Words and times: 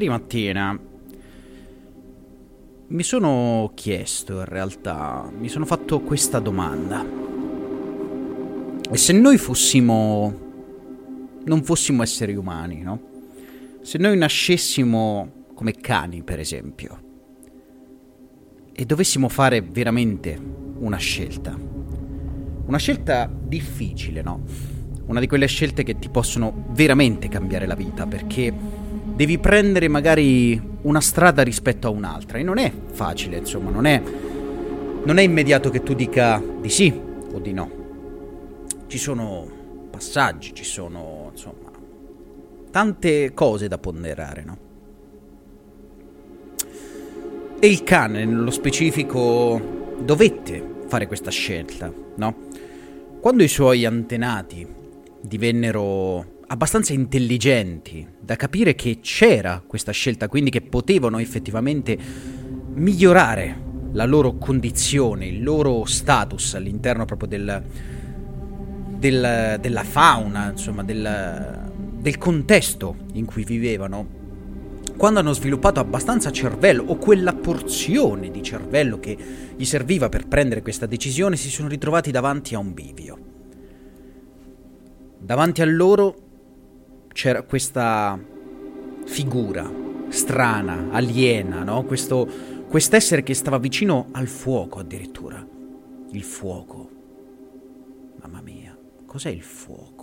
ieri 0.00 0.08
mattina 0.08 0.78
mi 2.88 3.02
sono 3.02 3.70
chiesto 3.74 4.38
in 4.38 4.46
realtà, 4.46 5.30
mi 5.38 5.48
sono 5.48 5.64
fatto 5.64 6.00
questa 6.00 6.40
domanda. 6.40 7.04
E 8.90 8.96
se 8.96 9.12
noi 9.12 9.36
fossimo, 9.36 10.34
non 11.44 11.62
fossimo 11.62 12.02
esseri 12.02 12.34
umani, 12.34 12.80
no? 12.80 13.00
Se 13.82 13.96
noi 13.98 14.16
nascessimo 14.16 15.44
come 15.54 15.72
cani, 15.72 16.22
per 16.22 16.40
esempio, 16.40 17.00
e 18.72 18.84
dovessimo 18.84 19.28
fare 19.28 19.60
veramente 19.60 20.36
una 20.78 20.96
scelta, 20.96 21.56
una 22.66 22.78
scelta 22.78 23.30
difficile, 23.30 24.22
no? 24.22 24.42
Una 25.06 25.20
di 25.20 25.28
quelle 25.28 25.46
scelte 25.46 25.84
che 25.84 25.98
ti 25.98 26.08
possono 26.08 26.64
veramente 26.70 27.28
cambiare 27.28 27.66
la 27.66 27.76
vita, 27.76 28.04
perché 28.06 28.52
devi 29.20 29.36
prendere 29.36 29.86
magari 29.86 30.58
una 30.80 31.02
strada 31.02 31.42
rispetto 31.42 31.86
a 31.86 31.90
un'altra 31.90 32.38
e 32.38 32.42
non 32.42 32.56
è 32.56 32.72
facile, 32.90 33.36
insomma, 33.36 33.68
non 33.68 33.84
è, 33.84 34.02
non 35.04 35.18
è 35.18 35.20
immediato 35.20 35.68
che 35.68 35.82
tu 35.82 35.92
dica 35.92 36.42
di 36.58 36.70
sì 36.70 36.90
o 37.30 37.38
di 37.38 37.52
no. 37.52 37.70
Ci 38.86 38.96
sono 38.96 39.46
passaggi, 39.90 40.54
ci 40.54 40.64
sono, 40.64 41.28
insomma, 41.32 41.70
tante 42.70 43.34
cose 43.34 43.68
da 43.68 43.76
ponderare, 43.76 44.42
no? 44.42 44.58
E 47.58 47.66
il 47.66 47.82
cane, 47.82 48.24
nello 48.24 48.50
specifico, 48.50 49.60
dovette 49.98 50.64
fare 50.86 51.06
questa 51.06 51.30
scelta, 51.30 51.92
no? 52.14 52.34
Quando 53.20 53.42
i 53.42 53.48
suoi 53.48 53.84
antenati 53.84 54.66
divennero 55.20 56.38
abbastanza 56.52 56.92
intelligenti 56.92 58.06
da 58.20 58.34
capire 58.34 58.74
che 58.74 58.98
c'era 59.00 59.62
questa 59.64 59.92
scelta, 59.92 60.28
quindi 60.28 60.50
che 60.50 60.60
potevano 60.60 61.20
effettivamente 61.20 61.96
migliorare 62.74 63.68
la 63.92 64.04
loro 64.04 64.36
condizione, 64.36 65.26
il 65.26 65.42
loro 65.42 65.84
status 65.84 66.54
all'interno 66.54 67.04
proprio 67.04 67.28
del, 67.28 67.62
del, 68.98 69.58
della 69.60 69.84
fauna, 69.84 70.50
insomma, 70.50 70.82
del, 70.82 71.70
del 71.98 72.18
contesto 72.18 72.96
in 73.12 73.26
cui 73.26 73.44
vivevano, 73.44 74.18
quando 74.96 75.20
hanno 75.20 75.32
sviluppato 75.32 75.78
abbastanza 75.78 76.32
cervello 76.32 76.82
o 76.84 76.96
quella 76.96 77.32
porzione 77.32 78.30
di 78.32 78.42
cervello 78.42 78.98
che 78.98 79.16
gli 79.56 79.64
serviva 79.64 80.08
per 80.08 80.26
prendere 80.26 80.62
questa 80.62 80.86
decisione, 80.86 81.36
si 81.36 81.48
sono 81.48 81.68
ritrovati 81.68 82.10
davanti 82.10 82.56
a 82.56 82.58
un 82.58 82.74
bivio. 82.74 83.18
Davanti 85.16 85.62
a 85.62 85.66
loro 85.66 86.28
c'era 87.20 87.42
questa 87.42 88.18
figura 89.04 89.70
strana, 90.08 90.86
aliena, 90.90 91.62
no? 91.62 91.82
Questo, 91.82 92.26
quest'essere 92.66 93.22
che 93.22 93.34
stava 93.34 93.58
vicino 93.58 94.08
al 94.12 94.26
fuoco 94.26 94.78
addirittura. 94.78 95.46
Il 96.12 96.22
fuoco. 96.22 96.90
Mamma 98.22 98.40
mia, 98.40 98.74
cos'è 99.04 99.28
il 99.28 99.42
fuoco? 99.42 99.98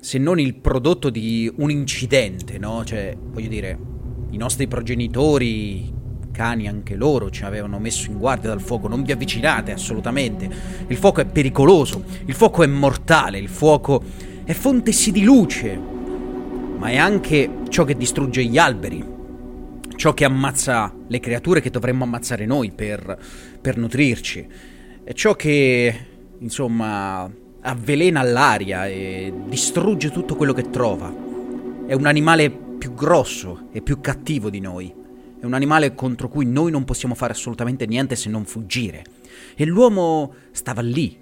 se 0.00 0.18
non 0.18 0.40
il 0.40 0.56
prodotto 0.56 1.10
di 1.10 1.48
un 1.58 1.70
incidente, 1.70 2.58
no? 2.58 2.84
Cioè, 2.84 3.16
voglio 3.16 3.48
dire, 3.48 3.78
i 4.30 4.36
nostri 4.36 4.66
progenitori, 4.66 5.94
cani 6.32 6.66
anche 6.66 6.96
loro, 6.96 7.30
ci 7.30 7.44
avevano 7.44 7.78
messo 7.78 8.10
in 8.10 8.18
guardia 8.18 8.48
dal 8.48 8.60
fuoco, 8.60 8.88
non 8.88 9.04
vi 9.04 9.12
avvicinate 9.12 9.70
assolutamente, 9.70 10.50
il 10.88 10.96
fuoco 10.96 11.20
è 11.20 11.24
pericoloso, 11.24 12.02
il 12.24 12.34
fuoco 12.34 12.64
è 12.64 12.66
mortale, 12.66 13.38
il 13.38 13.48
fuoco 13.48 14.02
è 14.44 14.52
fonte 14.52 14.92
sì 14.92 15.12
di 15.12 15.22
luce, 15.22 15.78
ma 16.78 16.88
è 16.88 16.96
anche 16.96 17.48
ciò 17.68 17.84
che 17.84 17.96
distrugge 17.96 18.44
gli 18.44 18.58
alberi, 18.58 19.04
ciò 19.96 20.14
che 20.14 20.24
ammazza 20.24 20.92
le 21.06 21.20
creature 21.20 21.60
che 21.60 21.70
dovremmo 21.70 22.04
ammazzare 22.04 22.44
noi 22.44 22.72
per, 22.72 23.18
per 23.60 23.76
nutrirci, 23.76 24.46
è 25.04 25.12
ciò 25.12 25.34
che, 25.34 26.06
insomma, 26.38 27.30
avvelena 27.60 28.22
l'aria 28.22 28.86
e 28.88 29.32
distrugge 29.46 30.10
tutto 30.10 30.34
quello 30.34 30.52
che 30.52 30.70
trova. 30.70 31.12
È 31.86 31.94
un 31.94 32.06
animale 32.06 32.50
più 32.50 32.94
grosso 32.94 33.68
e 33.70 33.80
più 33.80 34.00
cattivo 34.00 34.50
di 34.50 34.60
noi. 34.60 34.92
È 35.38 35.44
un 35.44 35.54
animale 35.54 35.94
contro 35.94 36.28
cui 36.28 36.46
noi 36.46 36.70
non 36.70 36.84
possiamo 36.84 37.14
fare 37.14 37.32
assolutamente 37.32 37.86
niente 37.86 38.16
se 38.16 38.28
non 38.28 38.44
fuggire. 38.44 39.04
E 39.54 39.64
l'uomo 39.64 40.34
stava 40.50 40.80
lì, 40.80 41.16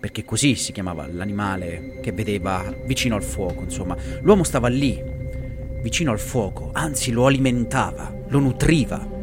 perché 0.00 0.24
così 0.24 0.54
si 0.54 0.72
chiamava 0.72 1.06
l'animale 1.06 1.98
che 2.00 2.10
vedeva 2.12 2.74
vicino 2.84 3.14
al 3.14 3.22
fuoco, 3.22 3.62
insomma. 3.62 3.96
L'uomo 4.22 4.42
stava 4.42 4.68
lì, 4.68 5.00
vicino 5.82 6.10
al 6.10 6.18
fuoco, 6.18 6.70
anzi 6.72 7.12
lo 7.12 7.26
alimentava, 7.26 8.12
lo 8.28 8.38
nutriva 8.38 9.18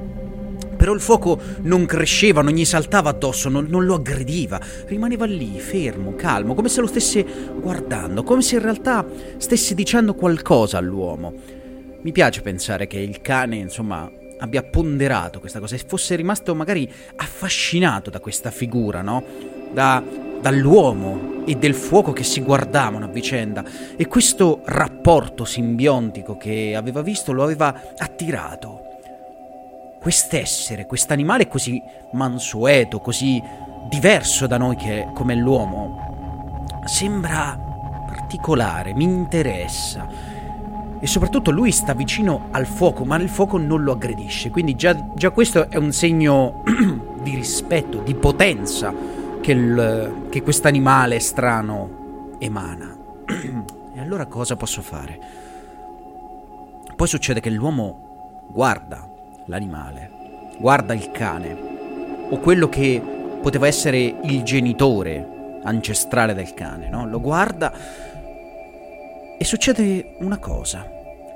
però 0.78 0.94
il 0.94 1.02
fuoco 1.02 1.42
non 1.62 1.86
cresceva, 1.86 2.44
non 2.44 2.54
gli 2.54 2.64
saltava 2.64 3.10
addosso, 3.10 3.50
non, 3.50 3.66
non, 3.68 3.84
lo 3.84 3.96
aggrediva. 3.96 4.62
Rimaneva 4.86 5.26
lì, 5.26 5.60
fermo, 5.60 6.14
calmo, 6.14 6.54
come 6.54 6.70
se 6.70 6.82
lo 6.82 6.88
stesse 6.88 7.26
guardando, 7.60 8.24
come 8.24 8.44
se 8.44 8.56
in 8.56 8.62
realtà 8.62 9.06
stesse 9.38 9.74
dicendo 9.74 10.14
qualcosa 10.14 10.78
all'uomo. 10.78 11.34
Mi 12.02 12.12
piace 12.12 12.42
pensare 12.42 12.86
che 12.86 13.00
il 13.00 13.22
cane, 13.22 13.56
insomma, 13.56 14.10
abbia 14.38 14.62
ponderato 14.62 15.40
questa 15.40 15.60
cosa 15.60 15.76
e 15.76 15.82
fosse 15.86 16.16
rimasto 16.16 16.54
magari 16.54 16.90
affascinato 17.16 18.12
da 18.12 18.20
questa 18.20 18.52
figura, 18.52 19.02
no? 19.02 19.24
Da, 19.74 20.02
dall'uomo 20.42 21.44
e 21.46 21.56
del 21.56 21.74
fuoco 21.74 22.14
che 22.14 22.24
si 22.24 22.42
guardavano 22.42 23.06
a 23.06 23.10
vicenda 23.10 23.64
e 23.96 24.08
questo 24.08 24.62
rapporto 24.66 25.46
simbiontico 25.46 26.38
che 26.38 26.76
aveva 26.76 27.02
visto 27.02 27.32
lo 27.32 27.44
aveva 27.44 27.74
attirato 27.98 28.84
quest'essere, 30.00 30.86
quest'animale 30.86 31.48
così 31.48 31.82
mansueto, 32.12 33.00
così 33.00 33.42
diverso 33.90 34.48
da 34.48 34.58
noi 34.58 34.76
che, 34.76 35.08
come 35.14 35.36
l'uomo, 35.36 36.66
sembra 36.86 37.58
particolare, 38.08 38.94
mi 38.94 39.04
interessa. 39.04 40.08
E 41.00 41.06
soprattutto 41.08 41.52
lui 41.52 41.72
sta 41.72 41.94
vicino 41.94 42.48
al 42.52 42.66
fuoco, 42.66 43.06
ma 43.06 43.18
il 43.18 43.30
fuoco 43.30 43.58
non 43.58 43.84
lo 43.84 43.92
aggredisce. 43.92 44.50
Quindi 44.50 44.76
già, 44.76 44.96
già 45.14 45.30
questo 45.32 45.70
è 45.70 45.78
un 45.78 45.92
segno 45.92 46.64
di 47.22 47.36
rispetto, 47.36 48.00
di 48.00 48.16
potenza 48.16 48.94
che, 49.48 49.54
il, 49.54 50.28
che 50.30 50.42
quest'animale 50.42 51.22
strano 51.22 52.36
emana. 52.38 52.98
e 53.96 54.00
allora 54.02 54.26
cosa 54.26 54.58
posso 54.58 54.82
fare? 54.82 55.20
Poi 56.94 57.08
succede 57.08 57.40
che 57.40 57.50
l'uomo 57.50 58.48
guarda 58.50 59.10
l'animale, 59.46 60.12
guarda 60.60 60.94
il 60.94 61.12
cane, 61.12 61.58
o 62.30 62.40
quello 62.40 62.68
che 62.68 63.02
poteva 63.42 63.68
essere 63.68 64.18
il 64.24 64.44
genitore 64.44 65.60
ancestrale 65.64 66.34
del 66.34 66.54
cane, 66.54 66.90
no? 66.90 67.08
Lo 67.08 67.22
guarda 67.22 67.72
e 69.38 69.46
succede 69.46 70.18
una 70.20 70.40
cosa. 70.40 70.86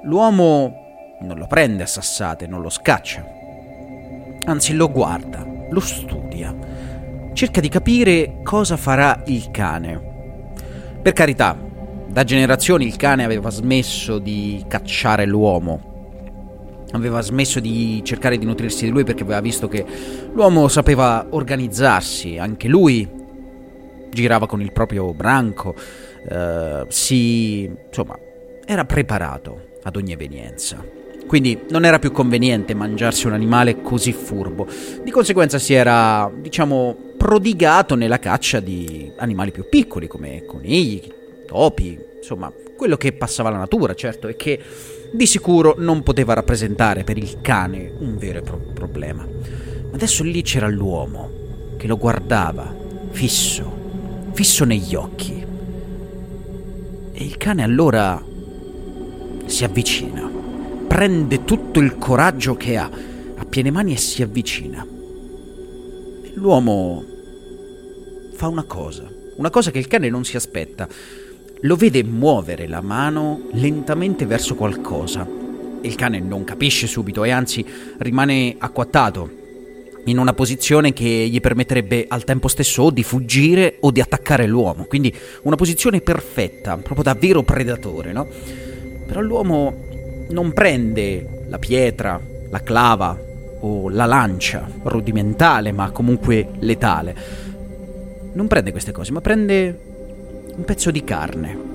L'uomo 0.03 1.15
non 1.21 1.37
lo 1.37 1.47
prende 1.47 1.83
a 1.83 1.87
sassate, 1.87 2.45
non 2.45 2.61
lo 2.61 2.69
scaccia. 2.69 3.23
Anzi, 4.43 4.73
lo 4.73 4.91
guarda, 4.91 5.45
lo 5.69 5.79
studia, 5.79 6.53
cerca 7.33 7.61
di 7.61 7.69
capire 7.69 8.39
cosa 8.43 8.77
farà 8.77 9.23
il 9.25 9.49
cane. 9.51 10.09
Per 11.01 11.13
carità, 11.13 11.57
da 12.07 12.23
generazioni 12.23 12.85
il 12.85 12.95
cane 12.95 13.23
aveva 13.23 13.49
smesso 13.49 14.19
di 14.19 14.63
cacciare 14.67 15.25
l'uomo, 15.25 15.89
aveva 16.91 17.21
smesso 17.21 17.59
di 17.59 18.01
cercare 18.03 18.37
di 18.37 18.45
nutrirsi 18.45 18.85
di 18.85 18.91
lui 18.91 19.03
perché 19.03 19.23
aveva 19.23 19.39
visto 19.39 19.67
che 19.67 19.85
l'uomo 20.33 20.67
sapeva 20.67 21.25
organizzarsi, 21.29 22.37
anche 22.37 22.67
lui 22.67 23.09
girava 24.09 24.45
con 24.45 24.61
il 24.61 24.71
proprio 24.71 25.13
branco, 25.13 25.73
eh, 26.29 26.85
si 26.89 27.63
insomma 27.87 28.17
era 28.65 28.85
preparato 28.85 29.69
ad 29.83 29.95
ogni 29.95 30.11
evenienza. 30.11 30.99
Quindi 31.27 31.61
non 31.69 31.85
era 31.85 31.97
più 31.97 32.11
conveniente 32.11 32.73
mangiarsi 32.73 33.25
un 33.25 33.31
animale 33.31 33.81
così 33.81 34.11
furbo. 34.11 34.67
Di 35.01 35.11
conseguenza 35.11 35.59
si 35.59 35.73
era, 35.73 36.29
diciamo, 36.33 37.10
prodigato 37.21 37.93
nella 37.93 38.17
caccia 38.17 38.59
di 38.59 39.11
animali 39.17 39.51
più 39.51 39.69
piccoli 39.69 40.07
come 40.07 40.43
conigli, 40.43 41.03
topi, 41.45 41.95
insomma, 42.17 42.51
quello 42.75 42.97
che 42.97 43.13
passava 43.13 43.49
alla 43.49 43.59
natura, 43.59 43.93
certo, 43.93 44.27
e 44.27 44.35
che 44.35 44.59
di 45.11 45.27
sicuro 45.27 45.75
non 45.77 46.01
poteva 46.01 46.33
rappresentare 46.33 47.03
per 47.03 47.19
il 47.19 47.37
cane 47.41 47.93
un 47.99 48.17
vero 48.17 48.39
e 48.39 48.41
proprio 48.41 48.71
problema. 48.71 49.21
Ma 49.21 49.93
adesso 49.93 50.23
lì 50.23 50.41
c'era 50.41 50.67
l'uomo 50.67 51.29
che 51.77 51.85
lo 51.85 51.95
guardava, 51.95 52.75
fisso, 53.11 53.71
fisso 54.31 54.65
negli 54.65 54.95
occhi. 54.95 55.45
E 57.11 57.23
il 57.23 57.37
cane 57.37 57.61
allora 57.61 58.19
si 59.45 59.63
avvicina, 59.63 60.27
prende 60.87 61.43
tutto 61.43 61.81
il 61.81 61.97
coraggio 61.99 62.55
che 62.55 62.77
ha 62.77 62.89
a 63.35 63.45
piene 63.45 63.69
mani 63.69 63.93
e 63.93 63.97
si 63.97 64.23
avvicina. 64.23 64.99
L'uomo 66.41 67.05
fa 68.33 68.47
una 68.47 68.63
cosa, 68.63 69.07
una 69.35 69.51
cosa 69.51 69.69
che 69.69 69.77
il 69.77 69.85
cane 69.85 70.09
non 70.09 70.25
si 70.25 70.35
aspetta. 70.37 70.87
Lo 71.59 71.75
vede 71.75 72.03
muovere 72.03 72.67
la 72.67 72.81
mano 72.81 73.43
lentamente 73.51 74.25
verso 74.25 74.55
qualcosa. 74.55 75.27
Il 75.81 75.93
cane 75.93 76.19
non 76.19 76.43
capisce 76.43 76.87
subito 76.87 77.23
e 77.23 77.29
anzi 77.29 77.63
rimane 77.99 78.55
acquattato 78.57 79.29
in 80.05 80.17
una 80.17 80.33
posizione 80.33 80.93
che 80.93 81.05
gli 81.05 81.39
permetterebbe 81.39 82.05
al 82.07 82.23
tempo 82.23 82.47
stesso 82.47 82.81
o 82.81 82.89
di 82.89 83.03
fuggire 83.03 83.77
o 83.81 83.91
di 83.91 84.01
attaccare 84.01 84.47
l'uomo, 84.47 84.85
quindi 84.85 85.15
una 85.43 85.55
posizione 85.55 86.01
perfetta, 86.01 86.75
proprio 86.77 87.03
da 87.03 87.13
vero 87.13 87.43
predatore, 87.43 88.11
no? 88.13 88.27
Però 89.05 89.21
l'uomo 89.21 90.25
non 90.29 90.53
prende 90.53 91.43
la 91.49 91.59
pietra, 91.59 92.19
la 92.49 92.63
clava 92.63 93.29
o 93.61 93.89
la 93.89 94.05
lancia, 94.05 94.67
rudimentale 94.83 95.71
ma 95.71 95.91
comunque 95.91 96.49
letale. 96.59 97.15
Non 98.33 98.47
prende 98.47 98.71
queste 98.71 98.91
cose, 98.91 99.11
ma 99.11 99.21
prende 99.21 99.79
un 100.55 100.63
pezzo 100.63 100.91
di 100.91 101.03
carne 101.03 101.69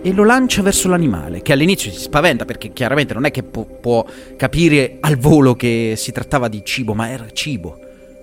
e 0.00 0.12
lo 0.12 0.24
lancia 0.24 0.62
verso 0.62 0.88
l'animale, 0.88 1.42
che 1.42 1.52
all'inizio 1.52 1.90
si 1.90 1.98
spaventa 1.98 2.44
perché 2.44 2.72
chiaramente 2.72 3.14
non 3.14 3.24
è 3.24 3.30
che 3.30 3.42
può, 3.42 3.64
può 3.64 4.04
capire 4.36 4.98
al 5.00 5.16
volo 5.16 5.54
che 5.54 5.94
si 5.96 6.12
trattava 6.12 6.48
di 6.48 6.64
cibo, 6.64 6.94
ma 6.94 7.10
era 7.10 7.26
cibo. 7.32 7.78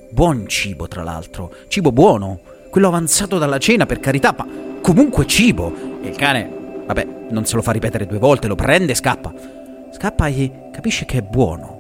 Buon 0.09 0.47
cibo, 0.47 0.87
tra 0.87 1.03
l'altro. 1.03 1.53
Cibo 1.67 1.91
buono. 1.91 2.39
Quello 2.69 2.87
avanzato 2.87 3.37
dalla 3.37 3.57
cena, 3.57 3.85
per 3.85 3.99
carità, 3.99 4.33
ma 4.37 4.47
comunque 4.81 5.25
cibo. 5.27 5.73
E 6.01 6.07
il 6.07 6.15
cane, 6.15 6.49
vabbè, 6.85 7.07
non 7.29 7.45
se 7.45 7.55
lo 7.55 7.61
fa 7.61 7.71
ripetere 7.71 8.05
due 8.05 8.19
volte, 8.19 8.47
lo 8.47 8.55
prende 8.55 8.93
e 8.93 8.95
scappa. 8.95 9.33
Scappa 9.91 10.27
e 10.27 10.69
capisce 10.71 11.05
che 11.05 11.17
è 11.17 11.21
buono. 11.21 11.74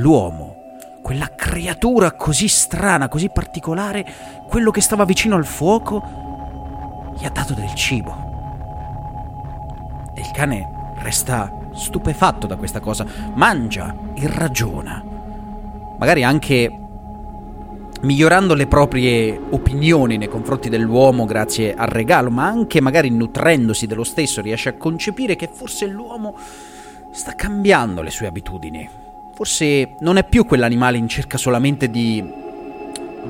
L'uomo, 0.00 0.56
quella 1.02 1.30
creatura 1.34 2.12
così 2.12 2.48
strana, 2.48 3.08
così 3.08 3.28
particolare, 3.28 4.06
quello 4.48 4.70
che 4.70 4.80
stava 4.80 5.04
vicino 5.04 5.36
al 5.36 5.44
fuoco, 5.44 7.12
gli 7.18 7.24
ha 7.26 7.30
dato 7.30 7.52
del 7.52 7.74
cibo. 7.74 8.28
E 10.14 10.20
il 10.22 10.30
cane 10.32 10.94
resta 11.02 11.52
stupefatto 11.74 12.46
da 12.46 12.56
questa 12.56 12.80
cosa, 12.80 13.04
mangia 13.34 13.94
e 14.14 14.26
ragiona. 14.26 15.04
Magari 15.98 16.24
anche 16.24 16.74
migliorando 18.00 18.54
le 18.54 18.66
proprie 18.66 19.38
opinioni 19.50 20.16
nei 20.16 20.28
confronti 20.28 20.70
dell'uomo 20.70 21.26
grazie 21.26 21.74
al 21.74 21.88
regalo, 21.88 22.30
ma 22.30 22.46
anche 22.46 22.80
magari 22.80 23.10
nutrendosi 23.10 23.86
dello 23.86 24.04
stesso 24.04 24.40
riesce 24.40 24.70
a 24.70 24.76
concepire 24.78 25.36
che 25.36 25.50
forse 25.52 25.86
l'uomo 25.86 26.38
sta 27.12 27.34
cambiando 27.34 28.00
le 28.00 28.10
sue 28.10 28.26
abitudini. 28.26 28.99
Forse 29.40 29.94
non 30.00 30.18
è 30.18 30.24
più 30.24 30.44
quell'animale 30.44 30.98
in 30.98 31.08
cerca 31.08 31.38
solamente 31.38 31.88
di 31.88 32.22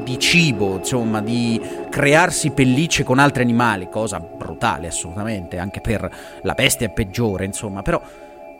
di 0.03 0.19
cibo, 0.19 0.79
insomma, 0.79 1.21
di 1.23 1.61
crearsi 1.89 2.51
pellicce 2.51 3.05
con 3.05 3.21
altri 3.21 3.45
animali, 3.45 3.89
cosa 3.89 4.19
brutale 4.19 4.89
assolutamente, 4.89 5.59
anche 5.59 5.81
per 5.81 6.12
la 6.43 6.55
bestia 6.55 6.89
è 6.89 6.91
peggiore, 6.91 7.45
insomma, 7.45 7.83
però 7.83 8.03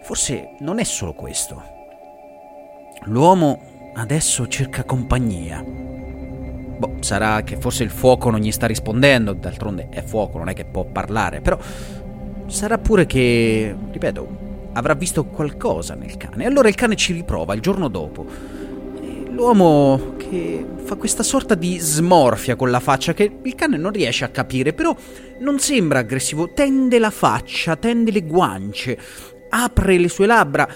forse 0.01 0.51
non 0.61 0.79
è 0.79 0.85
solo 0.85 1.13
questo. 1.13 1.61
L'uomo 3.07 3.59
adesso 3.95 4.47
cerca 4.47 4.85
compagnia. 4.85 5.61
Boh, 5.61 6.99
sarà 7.01 7.43
che 7.43 7.57
forse 7.57 7.83
il 7.83 7.91
fuoco 7.91 8.31
non 8.31 8.39
gli 8.39 8.53
sta 8.53 8.69
rispondendo, 8.69 9.33
d'altronde 9.33 9.89
è 9.91 10.03
fuoco, 10.03 10.39
non 10.39 10.51
è 10.51 10.55
che 10.55 10.67
può 10.67 10.85
parlare, 10.85 11.41
però 11.41 11.59
sarà 12.47 12.79
pure 12.79 13.07
che, 13.07 13.75
ripeto, 13.91 14.50
avrà 14.73 14.95
visto 14.95 15.25
qualcosa 15.25 15.95
nel 15.95 16.17
cane. 16.17 16.47
Allora 16.47 16.69
il 16.69 16.75
cane 16.75 16.97
ci 16.97 17.13
riprova 17.13 17.55
il 17.55 17.61
giorno 17.61 17.89
dopo 17.89 18.59
L'uomo 19.41 20.17
che 20.17 20.67
fa 20.83 20.97
questa 20.97 21.23
sorta 21.23 21.55
di 21.55 21.79
smorfia 21.79 22.57
con 22.57 22.71
la 22.71 22.79
faccia 22.79 23.15
che 23.15 23.39
il 23.43 23.55
cane 23.55 23.77
non 23.77 23.93
riesce 23.93 24.25
a 24.25 24.29
capire, 24.29 24.73
però 24.73 24.95
non 25.39 25.59
sembra 25.59 26.01
aggressivo, 26.01 26.53
tende 26.53 26.99
la 26.99 27.11
faccia, 27.11 27.77
tende 27.77 28.11
le 28.11 28.25
guance, 28.25 28.99
apre 29.49 29.99
le 29.99 30.09
sue 30.09 30.27
labbra, 30.27 30.69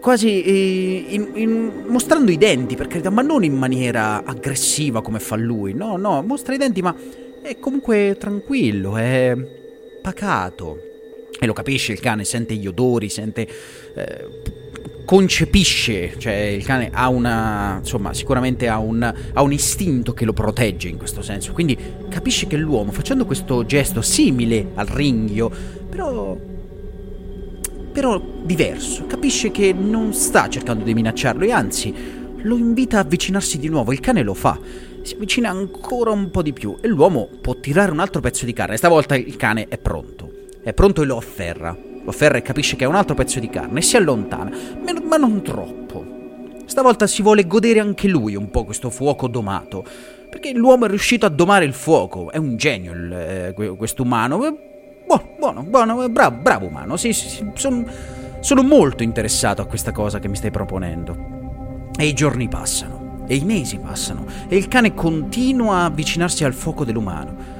quasi 0.00 0.42
eh, 0.42 1.04
in, 1.14 1.30
in, 1.34 1.84
mostrando 1.86 2.30
i 2.30 2.36
denti, 2.36 2.74
per 2.76 2.88
carità, 2.88 3.10
ma 3.10 3.22
non 3.22 3.42
in 3.42 3.54
maniera 3.54 4.24
aggressiva 4.24 5.00
come 5.00 5.20
fa 5.20 5.36
lui, 5.36 5.72
no, 5.72 5.96
no, 5.96 6.20
mostra 6.22 6.52
i 6.52 6.58
denti, 6.58 6.82
ma 6.82 6.94
è 7.42 7.58
comunque 7.58 8.16
tranquillo, 8.18 8.96
è 8.96 9.34
pacato. 10.02 10.93
E 11.44 11.46
lo 11.46 11.52
capisce 11.52 11.92
il 11.92 12.00
cane, 12.00 12.24
sente 12.24 12.54
gli 12.54 12.66
odori, 12.66 13.10
sente... 13.10 13.46
Eh, 13.94 14.62
concepisce, 15.04 16.14
cioè 16.16 16.32
il 16.32 16.64
cane 16.64 16.88
ha 16.90 17.10
una, 17.10 17.76
insomma, 17.80 18.14
sicuramente 18.14 18.68
ha 18.68 18.78
un, 18.78 19.02
ha 19.02 19.42
un, 19.42 19.52
istinto 19.52 20.14
che 20.14 20.24
lo 20.24 20.32
protegge 20.32 20.88
in 20.88 20.96
questo 20.96 21.20
senso, 21.20 21.52
quindi 21.52 21.76
capisce 22.08 22.46
che 22.46 22.56
l'uomo 22.56 22.90
facendo 22.90 23.26
questo 23.26 23.66
gesto 23.66 24.00
simile 24.00 24.70
al 24.76 24.86
ringhio, 24.86 25.50
però, 25.90 26.34
però 27.92 28.18
diverso, 28.44 29.04
capisce 29.06 29.50
che 29.50 29.74
non 29.74 30.14
sta 30.14 30.48
cercando 30.48 30.84
di 30.84 30.94
minacciarlo 30.94 31.44
e 31.44 31.52
anzi 31.52 31.94
lo 32.40 32.56
invita 32.56 32.96
a 32.96 33.00
avvicinarsi 33.00 33.58
di 33.58 33.68
nuovo, 33.68 33.92
il 33.92 34.00
cane 34.00 34.22
lo 34.22 34.32
fa, 34.32 34.58
si 35.02 35.14
avvicina 35.14 35.50
ancora 35.50 36.12
un 36.12 36.30
po' 36.30 36.40
di 36.40 36.54
più 36.54 36.78
e 36.80 36.88
l'uomo 36.88 37.28
può 37.42 37.54
tirare 37.56 37.90
un 37.90 38.00
altro 38.00 38.22
pezzo 38.22 38.46
di 38.46 38.54
carne, 38.54 38.78
stavolta 38.78 39.14
il 39.16 39.36
cane 39.36 39.66
è 39.68 39.76
pronto, 39.76 40.23
è 40.64 40.72
pronto 40.72 41.02
e 41.02 41.04
lo 41.04 41.18
afferra. 41.18 41.76
Lo 42.02 42.10
afferra 42.10 42.38
e 42.38 42.42
capisce 42.42 42.74
che 42.74 42.84
è 42.84 42.88
un 42.88 42.96
altro 42.96 43.14
pezzo 43.14 43.38
di 43.38 43.48
carne 43.48 43.78
e 43.78 43.82
si 43.82 43.96
allontana, 43.96 44.50
ma 45.06 45.16
non 45.16 45.42
troppo. 45.42 46.04
Stavolta 46.64 47.06
si 47.06 47.22
vuole 47.22 47.46
godere 47.46 47.80
anche 47.80 48.08
lui 48.08 48.34
un 48.34 48.50
po' 48.50 48.64
questo 48.64 48.90
fuoco 48.90 49.28
domato, 49.28 49.84
perché 50.28 50.52
l'uomo 50.52 50.86
è 50.86 50.88
riuscito 50.88 51.26
a 51.26 51.28
domare 51.28 51.64
il 51.64 51.74
fuoco, 51.74 52.30
è 52.30 52.38
un 52.38 52.56
genio 52.56 52.92
eh, 52.94 53.54
quest'umano. 53.76 54.38
Buono, 55.06 55.28
buono, 55.38 55.62
buono, 55.62 56.08
bravo, 56.08 56.36
bravo 56.38 56.66
umano, 56.66 56.96
sì, 56.96 57.12
sì, 57.12 57.28
sì 57.28 57.50
son, 57.54 57.86
sono 58.40 58.62
molto 58.62 59.02
interessato 59.02 59.60
a 59.60 59.66
questa 59.66 59.92
cosa 59.92 60.18
che 60.18 60.28
mi 60.28 60.36
stai 60.36 60.50
proponendo. 60.50 61.90
E 61.96 62.06
i 62.06 62.14
giorni 62.14 62.48
passano, 62.48 63.24
e 63.28 63.36
i 63.36 63.44
mesi 63.44 63.78
passano, 63.78 64.24
e 64.48 64.56
il 64.56 64.66
cane 64.66 64.94
continua 64.94 65.76
a 65.76 65.84
avvicinarsi 65.84 66.44
al 66.44 66.54
fuoco 66.54 66.84
dell'umano. 66.84 67.53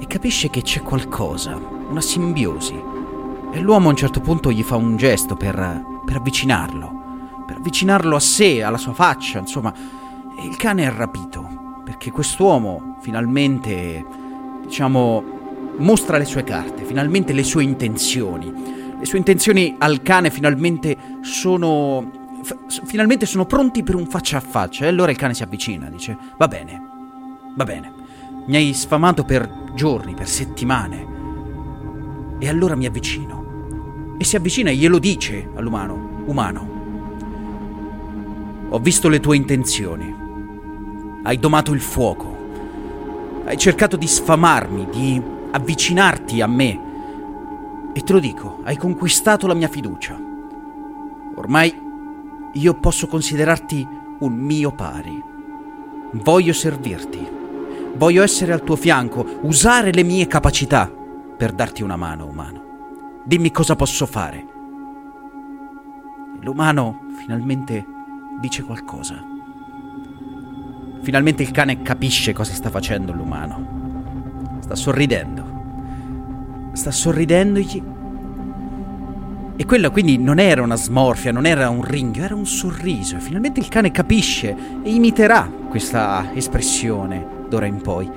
E 0.00 0.06
capisce 0.06 0.48
che 0.48 0.62
c'è 0.62 0.80
qualcosa, 0.80 1.60
una 1.88 2.00
simbiosi. 2.00 2.74
E 3.52 3.60
l'uomo 3.60 3.88
a 3.88 3.90
un 3.90 3.96
certo 3.96 4.20
punto 4.20 4.50
gli 4.50 4.62
fa 4.62 4.76
un 4.76 4.96
gesto 4.96 5.36
per, 5.36 5.84
per 6.06 6.16
avvicinarlo, 6.16 7.42
per 7.46 7.56
avvicinarlo 7.56 8.16
a 8.16 8.20
sé, 8.20 8.62
alla 8.62 8.78
sua 8.78 8.94
faccia, 8.94 9.38
insomma. 9.38 9.72
E 10.38 10.46
il 10.46 10.56
cane 10.56 10.84
è 10.84 10.90
rapito, 10.90 11.82
perché 11.84 12.10
quest'uomo 12.10 12.96
finalmente, 13.02 14.04
diciamo, 14.64 15.22
mostra 15.76 16.16
le 16.16 16.24
sue 16.24 16.44
carte, 16.44 16.84
finalmente 16.84 17.34
le 17.34 17.44
sue 17.44 17.62
intenzioni. 17.62 18.52
Le 18.98 19.04
sue 19.04 19.18
intenzioni 19.18 19.76
al 19.78 20.00
cane 20.02 20.30
finalmente 20.30 20.96
sono... 21.20 22.18
Finalmente 22.84 23.26
sono 23.26 23.44
pronti 23.44 23.82
per 23.82 23.94
un 23.96 24.06
faccia 24.06 24.38
a 24.38 24.40
faccia. 24.40 24.86
E 24.86 24.88
allora 24.88 25.10
il 25.10 25.18
cane 25.18 25.34
si 25.34 25.42
avvicina, 25.42 25.90
dice, 25.90 26.16
va 26.38 26.48
bene, 26.48 26.82
va 27.54 27.64
bene. 27.64 27.99
Mi 28.46 28.56
hai 28.56 28.72
sfamato 28.74 29.24
per 29.24 29.72
giorni, 29.74 30.14
per 30.14 30.28
settimane. 30.28 31.06
E 32.38 32.48
allora 32.48 32.74
mi 32.74 32.86
avvicino. 32.86 34.16
E 34.18 34.24
si 34.24 34.36
avvicina 34.36 34.70
e 34.70 34.76
glielo 34.76 34.98
dice 34.98 35.50
all'umano. 35.54 36.22
Umano. 36.26 36.68
Ho 38.70 38.78
visto 38.78 39.08
le 39.08 39.20
tue 39.20 39.36
intenzioni. 39.36 40.14
Hai 41.22 41.38
domato 41.38 41.72
il 41.72 41.80
fuoco. 41.80 42.36
Hai 43.44 43.56
cercato 43.56 43.96
di 43.96 44.06
sfamarmi, 44.06 44.88
di 44.90 45.22
avvicinarti 45.50 46.40
a 46.40 46.46
me. 46.46 46.80
E 47.92 48.00
te 48.02 48.12
lo 48.12 48.20
dico, 48.20 48.60
hai 48.64 48.76
conquistato 48.76 49.46
la 49.46 49.54
mia 49.54 49.68
fiducia. 49.68 50.18
Ormai 51.34 51.88
io 52.52 52.74
posso 52.74 53.06
considerarti 53.06 53.86
un 54.20 54.32
mio 54.34 54.72
pari. 54.72 55.22
Voglio 56.12 56.52
servirti. 56.52 57.39
Voglio 57.96 58.22
essere 58.22 58.52
al 58.52 58.62
tuo 58.62 58.76
fianco, 58.76 59.26
usare 59.42 59.92
le 59.92 60.02
mie 60.02 60.26
capacità 60.26 60.90
per 61.36 61.52
darti 61.52 61.82
una 61.82 61.96
mano, 61.96 62.26
umano. 62.26 63.22
Dimmi 63.24 63.50
cosa 63.50 63.76
posso 63.76 64.06
fare. 64.06 64.46
L'umano 66.40 67.06
finalmente 67.18 67.84
dice 68.40 68.62
qualcosa. 68.62 69.22
Finalmente 71.02 71.42
il 71.42 71.50
cane 71.50 71.82
capisce 71.82 72.32
cosa 72.32 72.52
sta 72.52 72.70
facendo 72.70 73.12
l'umano. 73.12 74.58
Sta 74.60 74.74
sorridendo. 74.74 76.70
Sta 76.72 76.90
sorridendogli. 76.90 77.82
E 79.56 79.66
quella 79.66 79.90
quindi 79.90 80.16
non 80.16 80.38
era 80.38 80.62
una 80.62 80.76
smorfia, 80.76 81.32
non 81.32 81.44
era 81.44 81.68
un 81.68 81.82
ringhio, 81.82 82.24
era 82.24 82.34
un 82.34 82.46
sorriso. 82.46 83.16
E 83.16 83.20
finalmente 83.20 83.60
il 83.60 83.68
cane 83.68 83.90
capisce 83.90 84.56
e 84.82 84.90
imiterà 84.94 85.50
questa 85.68 86.30
espressione 86.34 87.38
d'ora 87.50 87.66
in 87.66 87.82
poi. 87.82 88.10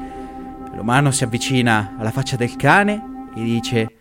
L'umano 0.75 1.11
si 1.11 1.23
avvicina 1.23 1.95
alla 1.97 2.11
faccia 2.11 2.35
del 2.35 2.55
cane 2.55 3.27
gli 3.33 3.43
dice 3.43 3.95